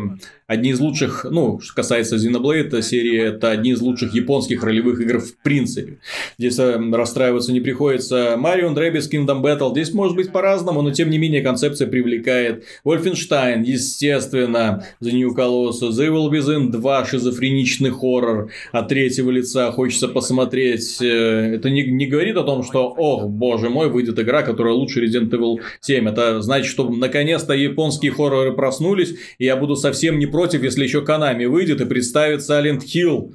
[0.53, 5.19] одни из лучших, ну, что касается Xenoblade серии, это одни из лучших японских ролевых игр
[5.19, 5.99] в принципе.
[6.39, 8.37] Здесь э, расстраиваться не приходится.
[8.39, 9.71] Mario Rabbids Kingdom Battle.
[9.73, 12.65] Здесь может быть по-разному, но тем не менее концепция привлекает.
[12.85, 15.91] Wolfenstein, естественно, The New Colossus.
[15.93, 19.73] The Evil Within 2, шизофреничный хоррор от третьего лица.
[19.73, 21.01] Хочется посмотреть.
[21.01, 25.03] Э, Это не, не говорит о том, что, ох, боже мой, выйдет игра, которая лучше
[25.03, 26.09] Resident Evil 7.
[26.09, 31.05] Это значит, что наконец-то японские хорроры проснулись, и я буду совсем не против, если еще
[31.05, 33.35] Konami выйдет и представит Silent Hill.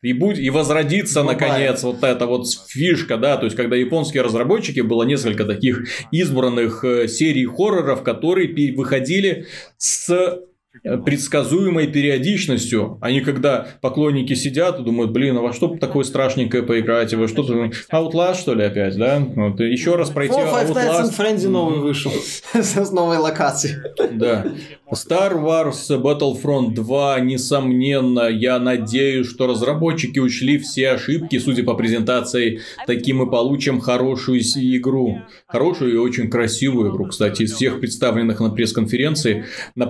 [0.00, 1.34] И, будь, и возродится, Бабай.
[1.34, 6.84] наконец, вот эта вот фишка, да, то есть, когда японские разработчики, было несколько таких избранных
[6.84, 9.46] э, серий хорроров, которые выходили
[9.78, 10.40] с
[10.82, 12.98] предсказуемой периодичностью.
[13.00, 17.12] Они когда поклонники сидят и думают, блин, а во что такое страшненькое поиграть?
[17.14, 17.70] Вы что-то...
[17.92, 19.20] Outlast, что ли, опять, да?
[19.20, 21.10] Вот, и еще раз пройти Four Five Nights Outlast.
[21.10, 22.12] at Frenzy новый вышел.
[22.54, 23.76] С новой локацией.
[24.12, 24.46] Да.
[24.92, 32.60] Star Wars Battlefront 2, несомненно, я надеюсь, что разработчики учли все ошибки, судя по презентации,
[32.86, 35.20] таким мы получим хорошую игру.
[35.46, 39.46] Хорошую и очень красивую игру, кстати, из всех представленных на пресс-конференции.
[39.74, 39.86] На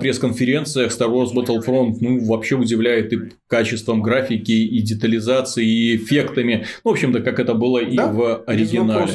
[0.73, 6.65] пресс-конференциях Star Wars Battlefront, ну, вообще удивляет и качеством графики, и детализации, и эффектами.
[6.83, 9.11] Ну, в общем-то, как это было и Да, в без оригинале.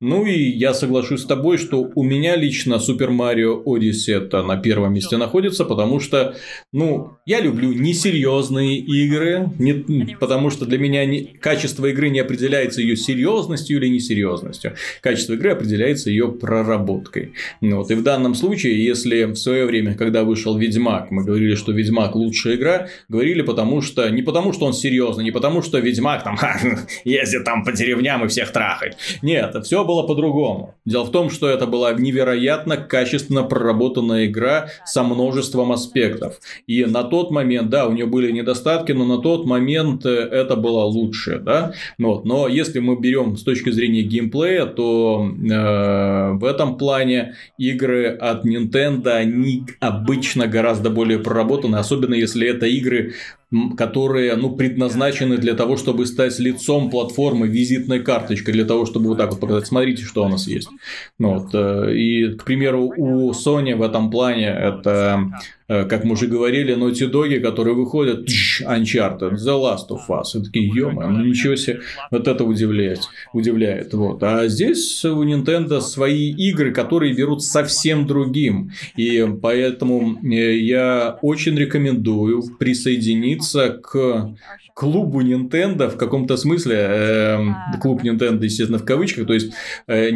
[0.00, 4.56] Ну и я соглашусь с тобой, что у меня лично Super Mario Odyssey это на
[4.56, 6.34] первом месте находится, потому что,
[6.72, 12.80] ну, я люблю несерьезные игры, не, потому что для меня не- качество игры не определяется
[12.80, 14.74] ее серьезностью или несерьезностью.
[15.02, 17.34] Качество игры определяется ее проработкой.
[17.60, 17.90] Вот.
[17.90, 22.14] И в данном случае, если в свое время, когда вышел Ведьмак, мы говорили, что Ведьмак
[22.14, 26.38] лучшая игра, говорили потому что, не потому что он серьезный, не потому что Ведьмак там
[27.04, 28.96] ездит там по деревням и всех трахает.
[29.22, 30.74] Нет, все было по-другому.
[30.84, 36.40] Дело в том, что это была невероятно качественно проработанная игра со множеством аспектов.
[36.66, 40.56] И на тот момент, да, у нее были недостатки, но на тот момент э, это
[40.56, 41.72] было лучше, да.
[41.98, 42.24] Вот.
[42.24, 48.44] Но если мы берем с точки зрения геймплея, то э, в этом плане игры от
[48.44, 53.14] Nintendo, они обычно гораздо более проработаны, особенно если это игры
[53.76, 59.18] которые ну, предназначены для того, чтобы стать лицом платформы, визитной карточкой, для того, чтобы вот
[59.18, 60.68] так вот показать, смотрите, что у нас есть.
[61.18, 65.32] Ну, вот, э, и, к примеру, у Sony в этом плане это,
[65.68, 70.40] э, как мы уже говорили, Naughty Dog, которые выходят, тш, Uncharted, The Last of Us,
[70.40, 71.80] и такие, ё ну ничего себе,
[72.10, 73.00] вот это удивляет,
[73.34, 73.92] удивляет.
[73.92, 74.22] Вот.
[74.22, 81.56] А здесь у Nintendo свои игры, которые берут совсем другим, и поэтому э, я очень
[81.56, 83.41] рекомендую присоединиться
[83.82, 84.34] к
[84.74, 89.52] клубу Nintendo в каком-то смысле, эм, клуб Nintendo, естественно, в кавычках, то есть
[89.86, 90.10] э,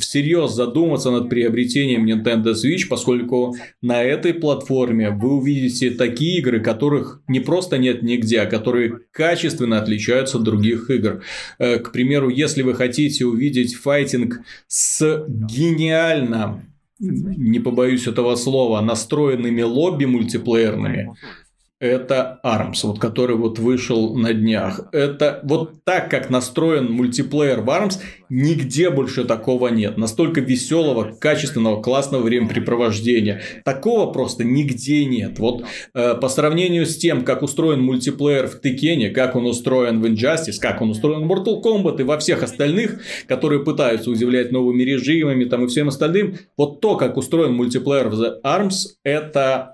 [0.00, 7.22] всерьез задуматься над приобретением Nintendo Switch, поскольку на этой платформе вы увидите такие игры, которых
[7.28, 11.22] не просто нет нигде, а которые качественно отличаются от других игр.
[11.58, 16.62] Э, К примеру, если вы хотите увидеть файтинг с гениально
[17.00, 21.14] не побоюсь этого слова, настроенными лобби мультиплеерными,
[21.80, 24.88] это ARMS, вот который вот вышел на днях.
[24.92, 27.98] Это вот так, как настроен мультиплеер в ARMS,
[28.28, 29.98] нигде больше такого нет.
[29.98, 33.42] Настолько веселого, качественного, классного времяпрепровождения.
[33.64, 35.38] Такого просто нигде нет.
[35.38, 35.64] Вот
[35.94, 40.58] э, по сравнению с тем, как устроен мультиплеер в Текене, как он устроен в Injustice,
[40.60, 45.44] как он устроен в Mortal Kombat и во всех остальных, которые пытаются удивлять новыми режимами
[45.44, 49.73] там и всем остальным, вот то, как устроен мультиплеер в The Arms, это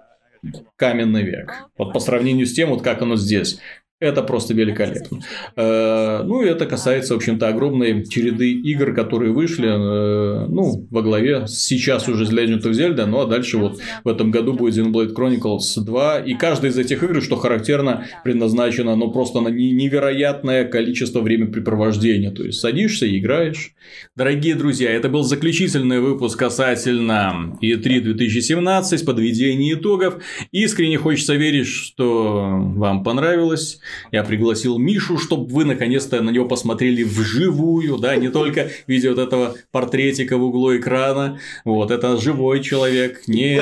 [0.77, 1.69] каменный век.
[1.77, 3.59] Вот по сравнению с тем, вот как оно здесь.
[4.01, 5.21] Это просто великолепно.
[5.57, 11.03] Э, Ну, и это касается, в общем-то, огромной череды игр, которые вышли, э, ну, во
[11.03, 14.77] главе сейчас уже с Legend of Zelda, ну, а дальше вот в этом году будет
[14.79, 19.73] Xenoblade Chronicles 2, и каждая из этих игр, что характерно, предназначена, ну, просто на не-
[19.73, 23.75] невероятное количество времяпрепровождения, то есть садишься и играешь.
[24.17, 30.23] Дорогие друзья, это был заключительный выпуск касательно E3 2017, подведение итогов.
[30.53, 33.81] Искренне хочется верить, что вам понравилось.
[34.13, 39.19] Я пригласил Мишу, чтобы вы наконец-то на него посмотрели вживую, да, не только видя вот
[39.19, 41.39] этого портретика в углу экрана.
[41.65, 43.61] Вот, это живой человек, не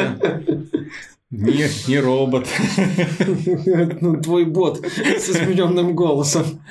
[1.31, 2.47] не, не робот.
[4.01, 6.63] Ну, твой бот с измененным голосом.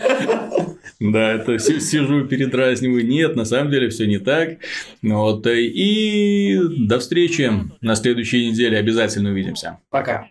[1.00, 3.06] Да, это сижу, передразниваю.
[3.06, 4.58] Нет, на самом деле все не так.
[5.04, 5.46] Вот.
[5.46, 7.52] И до встречи
[7.82, 8.78] на следующей неделе.
[8.78, 9.80] Обязательно увидимся.
[9.92, 10.28] Пока.